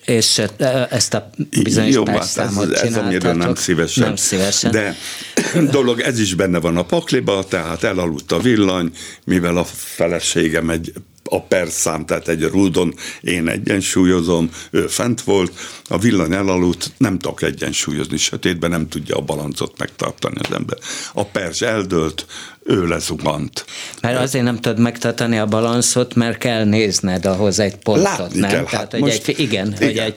[0.04, 0.42] és
[0.90, 1.30] ezt a
[1.62, 4.04] bizonyos Jó, percszámot ez, ez amiről nem szívesen.
[4.04, 4.70] Nem szívesen.
[4.70, 4.96] De
[5.70, 8.92] dolog, ez is benne van a pakliba, tehát elaludt a villany,
[9.24, 10.92] mivel a feleségem egy
[11.30, 15.52] a perszám, tehát egy rúdon én egyensúlyozom, ő fent volt,
[15.88, 20.78] a villany elaludt, nem tudok egyensúlyozni, sötétben nem tudja a balancot megtartani az ember.
[21.12, 22.26] A pers eldőlt,
[22.64, 23.64] ő lezugant.
[24.00, 28.50] Mert azért nem tudod megtartani a balanszot, mert kell nézned ahhoz egy pontot, Látni nem?
[28.50, 28.64] kell.
[28.64, 30.16] Tehát, hát hogy most, egy, igen, igen, hogy egy,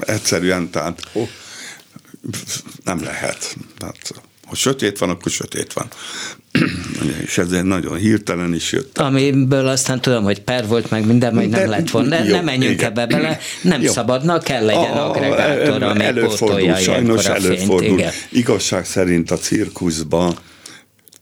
[0.00, 1.28] Egyszerűen, tehát ó,
[2.84, 3.56] nem lehet.
[3.78, 4.12] Tehát,
[4.50, 5.88] ha sötét van, akkor sötét van.
[7.24, 8.98] És ez egy nagyon hirtelen is jött.
[8.98, 12.24] amiből aztán tudom, hogy per volt, meg minden, hogy nem lett volna.
[12.24, 12.88] Jó, nem menjünk igen.
[12.90, 13.92] ebbe bele, nem Jó.
[13.92, 17.44] szabadna, kell legyen A- a- agregátor, ami előfordul, sajnos a fényt.
[17.46, 17.98] előfordul.
[17.98, 18.12] Igen.
[18.30, 20.36] Igazság szerint a cirkuszban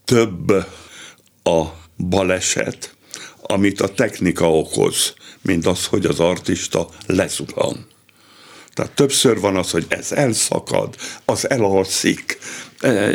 [0.05, 0.51] több
[1.43, 1.63] a
[2.09, 2.95] baleset,
[3.43, 7.87] amit a technika okoz, mint az, hogy az artista lezuhan.
[8.79, 12.39] Tehát többször van az, hogy ez elszakad, az elalszik,
[12.81, 13.11] E,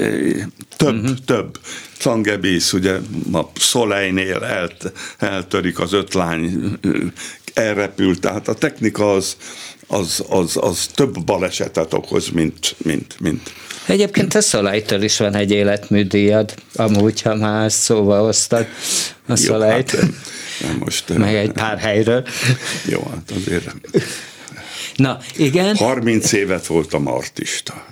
[0.78, 1.18] több, uh-huh.
[1.26, 1.59] több.
[1.97, 2.93] Cangebész, ugye
[3.34, 6.78] a Szolejnél elt, eltörik az öt lány
[7.53, 9.38] elrepült, tehát a technika az,
[9.88, 13.53] az, az, az több balesetet okoz, mint, mint, mint
[13.86, 18.68] Egyébként a Szolajtól is van egy életműdíjad, amúgy, ha már szóval hoztad
[19.28, 19.91] a Szolajt.
[19.91, 20.09] Hát,
[20.61, 22.28] nem most, meg egy pár helyről.
[22.86, 23.72] Jó, hát azért.
[24.96, 25.76] Na, igen.
[25.76, 27.86] 30 évet voltam artista.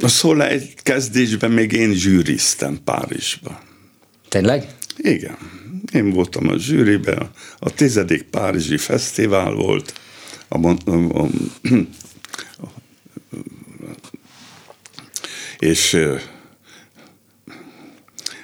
[0.00, 3.62] A Szolajt kezdésben még én zsűriztem Párizsba.
[4.28, 4.66] Tényleg?
[4.96, 5.36] Igen.
[5.92, 10.00] Én voltam a zsűriben, a tizedik Párizsi Fesztivál volt,
[10.48, 11.28] a, a, a,
[15.58, 15.98] és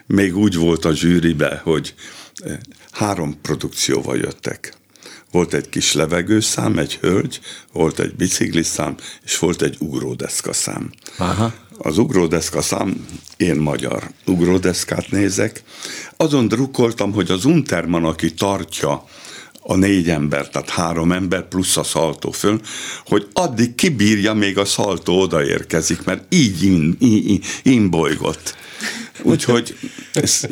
[0.06, 1.94] még úgy volt a zsűribe, hogy
[2.90, 4.79] három produkcióval jöttek.
[5.30, 7.40] Volt egy kis levegőszám, egy hölgy,
[7.72, 10.92] volt egy bicikliszám, és volt egy ugródeszka szám.
[11.16, 11.52] Aha.
[11.78, 13.06] Az ugródeszka szám,
[13.36, 15.62] én magyar ugródeszkát nézek.
[16.16, 19.04] Azon drukkoltam, hogy az Unterman, aki tartja
[19.62, 22.60] a négy ember, tehát három ember plusz a szaltó föl,
[23.06, 28.56] hogy addig kibírja, még a szaltó odaérkezik, mert így in, in, inbolygott.
[29.22, 29.76] Úgyhogy,
[30.12, 30.46] ez,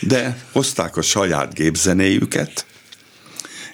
[0.00, 2.66] de hozták a saját gépzenéjüket,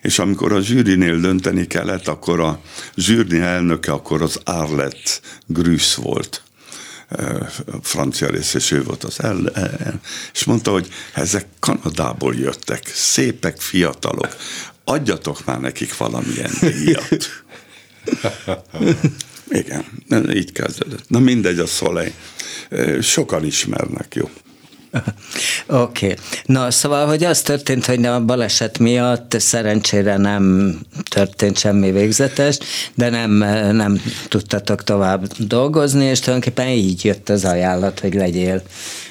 [0.02, 2.60] és amikor a zsűrinél dönteni kellett, akkor a
[2.96, 6.42] zsűri elnöke akkor az Arlett Grüsz volt
[7.82, 9.52] francia rész, és ő volt az el,
[10.32, 14.36] és mondta, hogy ezek Kanadából jöttek, szépek, fiatalok,
[14.84, 17.26] adjatok már nekik valamilyen díjat.
[19.48, 19.84] Igen,
[20.34, 21.08] így kezdődött.
[21.08, 22.14] Na mindegy, a Szolej.
[23.00, 24.30] Sokan ismernek, jó.
[25.66, 26.06] Oké.
[26.06, 26.16] Okay.
[26.44, 30.74] Na, szóval, hogy az történt, hogy a baleset miatt szerencsére nem
[31.10, 32.58] történt semmi végzetes,
[32.94, 33.30] de nem,
[33.76, 38.62] nem tudtatok tovább dolgozni, és tulajdonképpen így jött az ajánlat, hogy legyél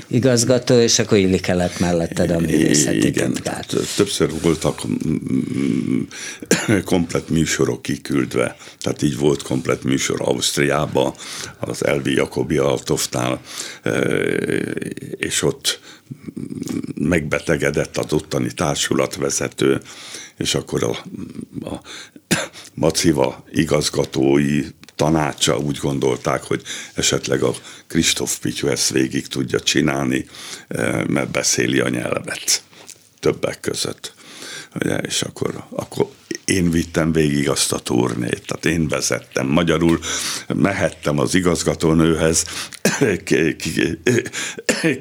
[0.08, 3.76] igazgató, és akkor illik kellett melletted a művészeti Igen, titkát.
[3.96, 4.82] többször voltak
[6.86, 11.16] komplet műsorok kiküldve, tehát így volt komplet műsor Ausztriába,
[11.60, 13.42] az Elvi Jakobi Altoftnál,
[15.18, 15.67] és ott
[16.96, 19.82] megbetegedett az ottani társulatvezető,
[20.38, 20.90] és akkor a,
[21.70, 21.82] a
[22.74, 24.64] Maciva igazgatói
[24.96, 26.62] tanácsa úgy gondolták, hogy
[26.94, 27.54] esetleg a
[27.88, 30.26] Kristóf Pityu ezt végig tudja csinálni,
[30.68, 32.64] eh, mert beszéli a nyelvet
[33.20, 34.14] többek között.
[34.76, 36.08] Ugye, és akkor, akkor
[36.48, 39.48] én vittem végig azt a turnét, tehát én vezettem.
[39.48, 40.00] Magyarul
[40.56, 42.46] mehettem az igazgatónőhez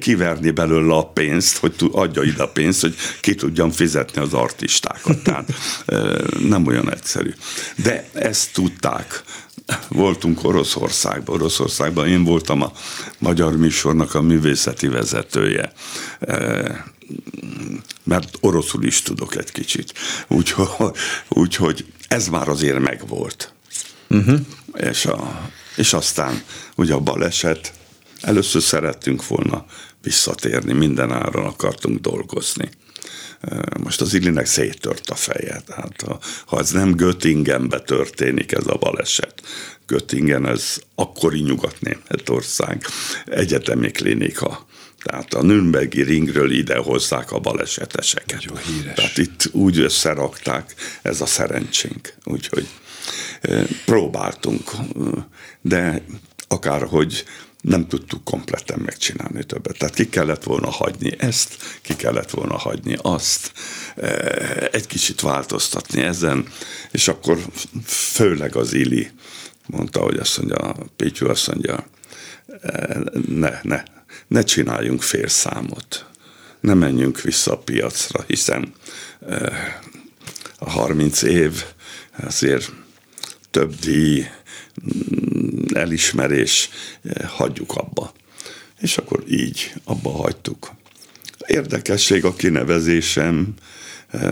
[0.00, 5.22] kiverni belőle a pénzt, hogy adja ide a pénzt, hogy ki tudjam fizetni az artistákat.
[5.22, 5.52] Tehát
[6.48, 7.34] nem olyan egyszerű.
[7.82, 9.22] De ezt tudták.
[9.88, 12.72] Voltunk Oroszországban, Oroszországban én voltam a
[13.18, 15.72] magyar műsornak a művészeti vezetője
[18.06, 19.92] mert oroszul is tudok egy kicsit.
[20.28, 20.68] Úgyhogy,
[21.28, 23.52] úgyhogy ez már azért megvolt.
[24.08, 24.40] Uh-huh.
[24.74, 26.42] És, a, és aztán
[26.76, 27.72] ugye a baleset,
[28.20, 29.64] először szerettünk volna
[30.02, 32.68] visszatérni, minden áron akartunk dolgozni.
[33.82, 35.62] Most az Illinek széttört a feje.
[35.66, 39.42] Tehát ha, ha ez nem Göttingenbe történik ez a baleset,
[39.86, 42.86] Göttingen ez akkori Nyugat-Németország
[43.24, 44.66] egyetemi klinika,
[45.06, 48.42] tehát a Nürnbergi ringről ide hozzák a baleseteseket.
[48.44, 48.94] Jó híres.
[48.94, 52.14] Tehát itt úgy összerakták, ez a szerencsénk.
[52.24, 52.68] Úgyhogy
[53.84, 54.70] próbáltunk,
[55.60, 56.02] de
[56.48, 57.24] akárhogy
[57.60, 59.78] nem tudtuk kompletten megcsinálni többet.
[59.78, 63.52] Tehát ki kellett volna hagyni ezt, ki kellett volna hagyni azt,
[64.72, 66.46] egy kicsit változtatni ezen,
[66.90, 67.38] és akkor
[67.84, 69.10] főleg az Ili
[69.66, 71.86] mondta, hogy azt mondja, Pétyú azt mondja,
[73.28, 73.82] ne, ne,
[74.28, 76.06] ne csináljunk félszámot,
[76.60, 78.72] ne menjünk vissza a piacra, hiszen
[80.58, 81.64] a 30 év
[82.16, 82.72] azért
[83.50, 84.26] több díj,
[84.84, 86.70] mm, elismerés,
[87.26, 88.12] hagyjuk abba.
[88.80, 90.70] És akkor így abba hagytuk.
[91.46, 93.54] Érdekesség a kinevezésem,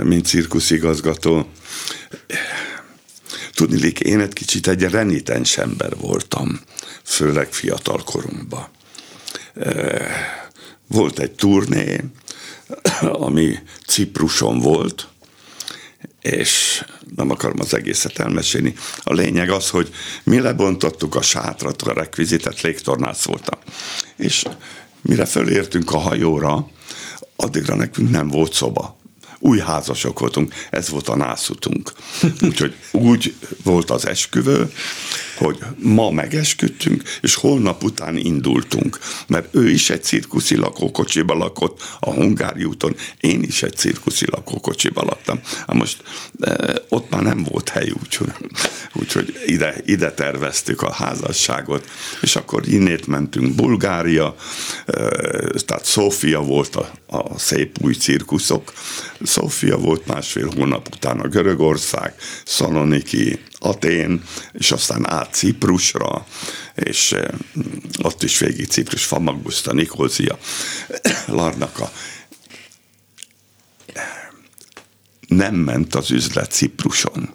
[0.03, 1.49] mint cirkuszigazgató.
[3.55, 6.61] Tudni, én egy kicsit egy renitens ember voltam,
[7.03, 8.69] főleg fiatal koromban.
[10.89, 12.01] Volt egy turné,
[13.01, 15.09] ami Cipruson volt,
[16.21, 16.85] és
[17.17, 18.75] nem akarom az egészet elmesélni.
[19.03, 23.59] A lényeg az, hogy mi lebontottuk a sátrat, a rekvizitet, légtornász voltam.
[24.17, 24.45] És
[25.03, 26.69] mire fölértünk a hajóra,
[27.37, 28.99] addigra nekünk nem volt szoba.
[29.39, 31.93] Új házasok voltunk, ez volt a nászutunk.
[32.49, 34.73] Úgyhogy úgy volt az esküvő,
[35.37, 38.99] hogy ma megesküdtünk, és holnap után indultunk.
[39.27, 45.03] Mert ő is egy cirkuszi lakókocsiba lakott a Hungári úton, én is egy cirkuszi lakókocsiba
[45.03, 45.41] laktam.
[45.67, 46.03] Hát most
[46.41, 46.57] eh,
[46.89, 48.33] ott már nem volt hely, úgyhogy,
[48.93, 51.89] úgyhogy ide, ide terveztük a házasságot,
[52.21, 54.35] és akkor innét mentünk Bulgária,
[54.87, 55.05] eh,
[55.67, 58.73] tehát Szófia volt a, a szép új cirkuszok,
[59.23, 62.15] Szófia volt másfél hónap után a Görögország,
[62.45, 64.23] Szaloniki, Atén,
[64.53, 66.27] és aztán át Ciprusra,
[66.75, 67.15] és
[68.03, 70.39] ott is végig Ciprus, Famagusta, Nikozia,
[71.27, 71.91] Larnaka.
[75.29, 77.35] Nem ment az üzlet Cipruson.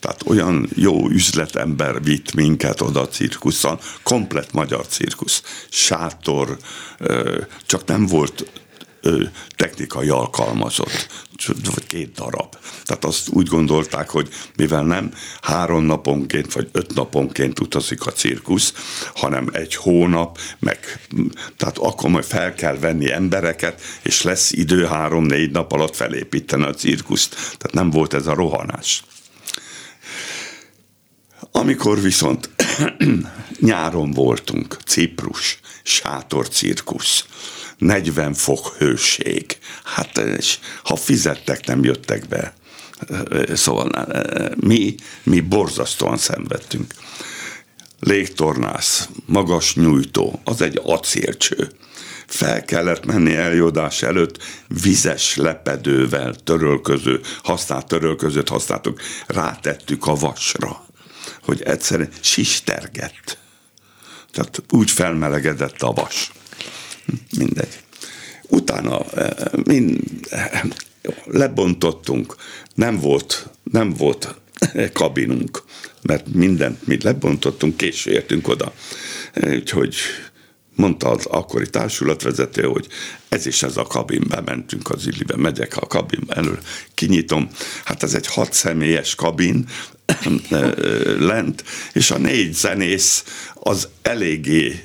[0.00, 6.58] Tehát olyan jó üzletember vitt minket oda a cirkuszon, komplet magyar cirkusz, sátor,
[7.66, 8.57] csak nem volt
[9.56, 11.08] technikai alkalmazott,
[11.46, 12.56] vagy két darab.
[12.84, 18.72] Tehát azt úgy gondolták, hogy mivel nem három naponként vagy öt naponként utazik a cirkusz,
[19.14, 21.00] hanem egy hónap, meg
[21.56, 26.74] tehát akkor majd fel kell venni embereket, és lesz idő három-négy nap alatt felépíteni a
[26.74, 27.34] cirkuszt.
[27.34, 29.02] Tehát nem volt ez a rohanás.
[31.52, 32.50] Amikor viszont
[33.60, 37.24] nyáron voltunk, Ciprus, sátorcirkusz,
[37.78, 39.58] 40 fok hőség.
[39.84, 42.54] Hát és ha fizettek, nem jöttek be.
[43.54, 44.06] Szóval
[44.56, 46.94] mi, mi borzasztóan szenvedtünk.
[48.00, 51.70] Légtornász, magas nyújtó, az egy acélcső.
[52.26, 54.42] Fel kellett menni eljodás előtt
[54.82, 60.86] vizes lepedővel, törölköző, használt törölközőt használtuk, rátettük a vasra,
[61.42, 63.38] hogy egyszerűen sistergett.
[64.32, 66.32] Tehát úgy felmelegedett a vas
[67.38, 67.78] mindegy.
[68.48, 69.30] Utána eh,
[69.64, 70.60] mind, eh,
[71.24, 72.36] lebontottunk,
[72.74, 74.34] nem volt, nem volt
[74.92, 75.62] kabinunk,
[76.02, 78.72] mert mindent mi lebontottunk, késő értünk oda.
[79.32, 79.94] Eh, úgyhogy
[80.74, 82.86] mondta az akkori társulatvezető, hogy
[83.28, 86.58] ez is ez a kabin, bementünk az illibe, megyek a kabin elől,
[86.94, 87.50] kinyitom,
[87.84, 89.68] hát ez egy hat személyes kabin,
[91.30, 94.82] lent, és a négy zenész az eléggé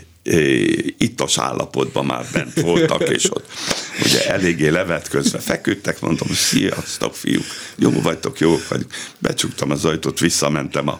[0.98, 3.48] ittas állapotban már bent voltak, és ott
[4.04, 7.46] ugye eléggé levetközve feküdtek, mondom, sziasztok fiúk,
[7.76, 8.92] jó vagytok, jó vagyok.
[9.20, 11.00] Becsuktam az ajtót, visszamentem a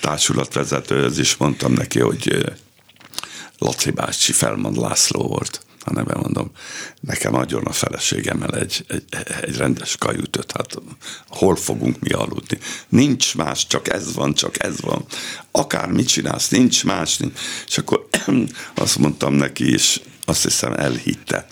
[0.00, 2.44] társulatvezetőhöz, és mondtam neki, hogy
[3.58, 5.60] Laci bácsi Felmond László volt
[5.90, 6.50] neve mondom,
[7.00, 9.04] nekem adjon a feleségemmel egy, egy,
[9.40, 10.74] egy rendes kajütöt, hát
[11.28, 12.58] hol fogunk mi aludni?
[12.88, 15.04] Nincs más, csak ez van, csak ez van.
[15.50, 17.16] Akár mit csinálsz, nincs más.
[17.16, 17.38] Nincs.
[17.66, 18.08] És akkor
[18.74, 21.46] azt mondtam neki, és azt hiszem elhitte,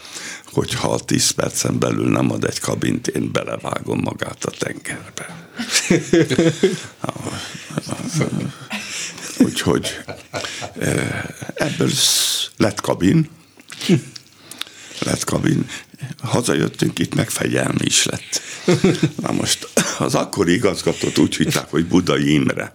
[0.52, 5.48] hogy ha a tíz percen belül nem ad egy kabint, én belevágom magát a tengerbe.
[9.44, 10.00] Úgyhogy
[10.78, 11.24] eh,
[11.54, 11.90] ebből
[12.56, 13.28] lett kabin,
[15.04, 15.66] lett kabin.
[16.22, 18.40] Hazajöttünk, itt meg fegyelmi is lett.
[19.26, 22.72] Na most az akkori igazgatót úgy hívták, hogy Budai Imre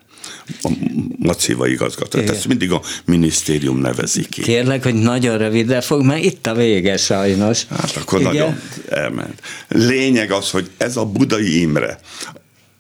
[0.61, 0.69] a
[1.17, 2.19] Maciva igazgató.
[2.19, 2.33] Igen.
[2.33, 4.41] Ezt mindig a minisztérium nevezi ki.
[4.41, 7.65] Kérlek, hogy nagyon rövidre fog, mert itt a vége sajnos.
[7.69, 8.33] Hát akkor Igen?
[8.33, 9.41] nagyon elment.
[9.67, 11.99] Lényeg az, hogy ez a Budai Imre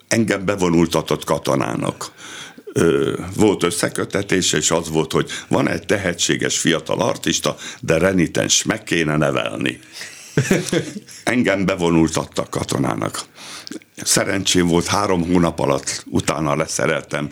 [0.07, 2.11] engem bevonultatott katonának
[3.35, 9.17] volt összekötetése, és az volt, hogy van egy tehetséges fiatal artista, de renitens, meg kéne
[9.17, 9.79] nevelni.
[11.23, 13.21] Engem bevonultattak katonának.
[14.03, 17.29] Szerencsém volt, három hónap alatt utána leszereltem,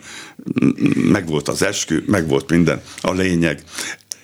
[0.94, 2.82] meg volt az eskü, meg volt minden.
[3.00, 3.62] A lényeg,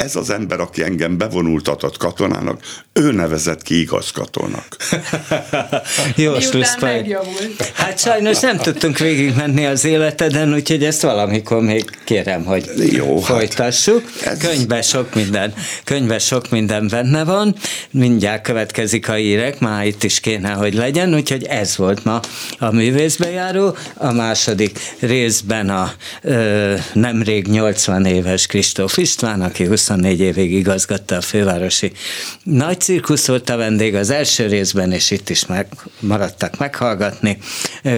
[0.00, 2.60] ez az ember, aki engem bevonultatott katonának,
[2.92, 4.76] ő nevezett ki igazgatónak.
[6.16, 6.34] Jó,
[7.74, 13.24] Hát sajnos nem tudtunk végigmenni az életeden, úgyhogy ezt valamikor még kérem, hogy Jó, hát
[13.24, 14.10] folytassuk.
[14.24, 14.38] Hát ez...
[14.38, 17.54] Könyvben sok minden, könyvben sok minden benne van,
[17.90, 22.20] mindjárt következik a írek, már itt is kéne, hogy legyen, úgyhogy ez volt ma
[22.58, 23.76] a művészbejáró.
[23.94, 25.92] A második részben a
[26.22, 31.92] ö, nemrég 80 éves Kristóf István, aki 20 24 évig igazgatta a fővárosi
[32.42, 35.66] nagy cirkusz volt a vendég az első részben, és itt is meg,
[36.00, 37.38] maradtak meghallgatni.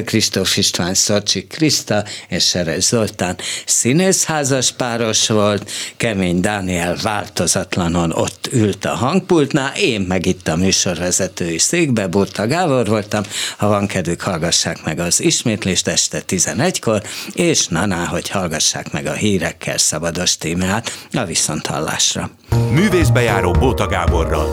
[0.05, 3.36] Kristóf István Szocsi Kriszta és Seres Zoltán
[3.66, 11.59] színészházas páros volt, Kemény Dániel változatlanon ott ült a hangpultnál, én meg itt a műsorvezetői
[11.59, 13.22] székbe, Burta Gábor voltam,
[13.57, 19.12] ha van kedvük, hallgassák meg az ismétlést este 11-kor, és naná, hogy hallgassák meg a
[19.12, 22.30] hírekkel szabados témát, a viszont hallásra.
[22.70, 24.47] Művészbejáró Bóta Gáborral.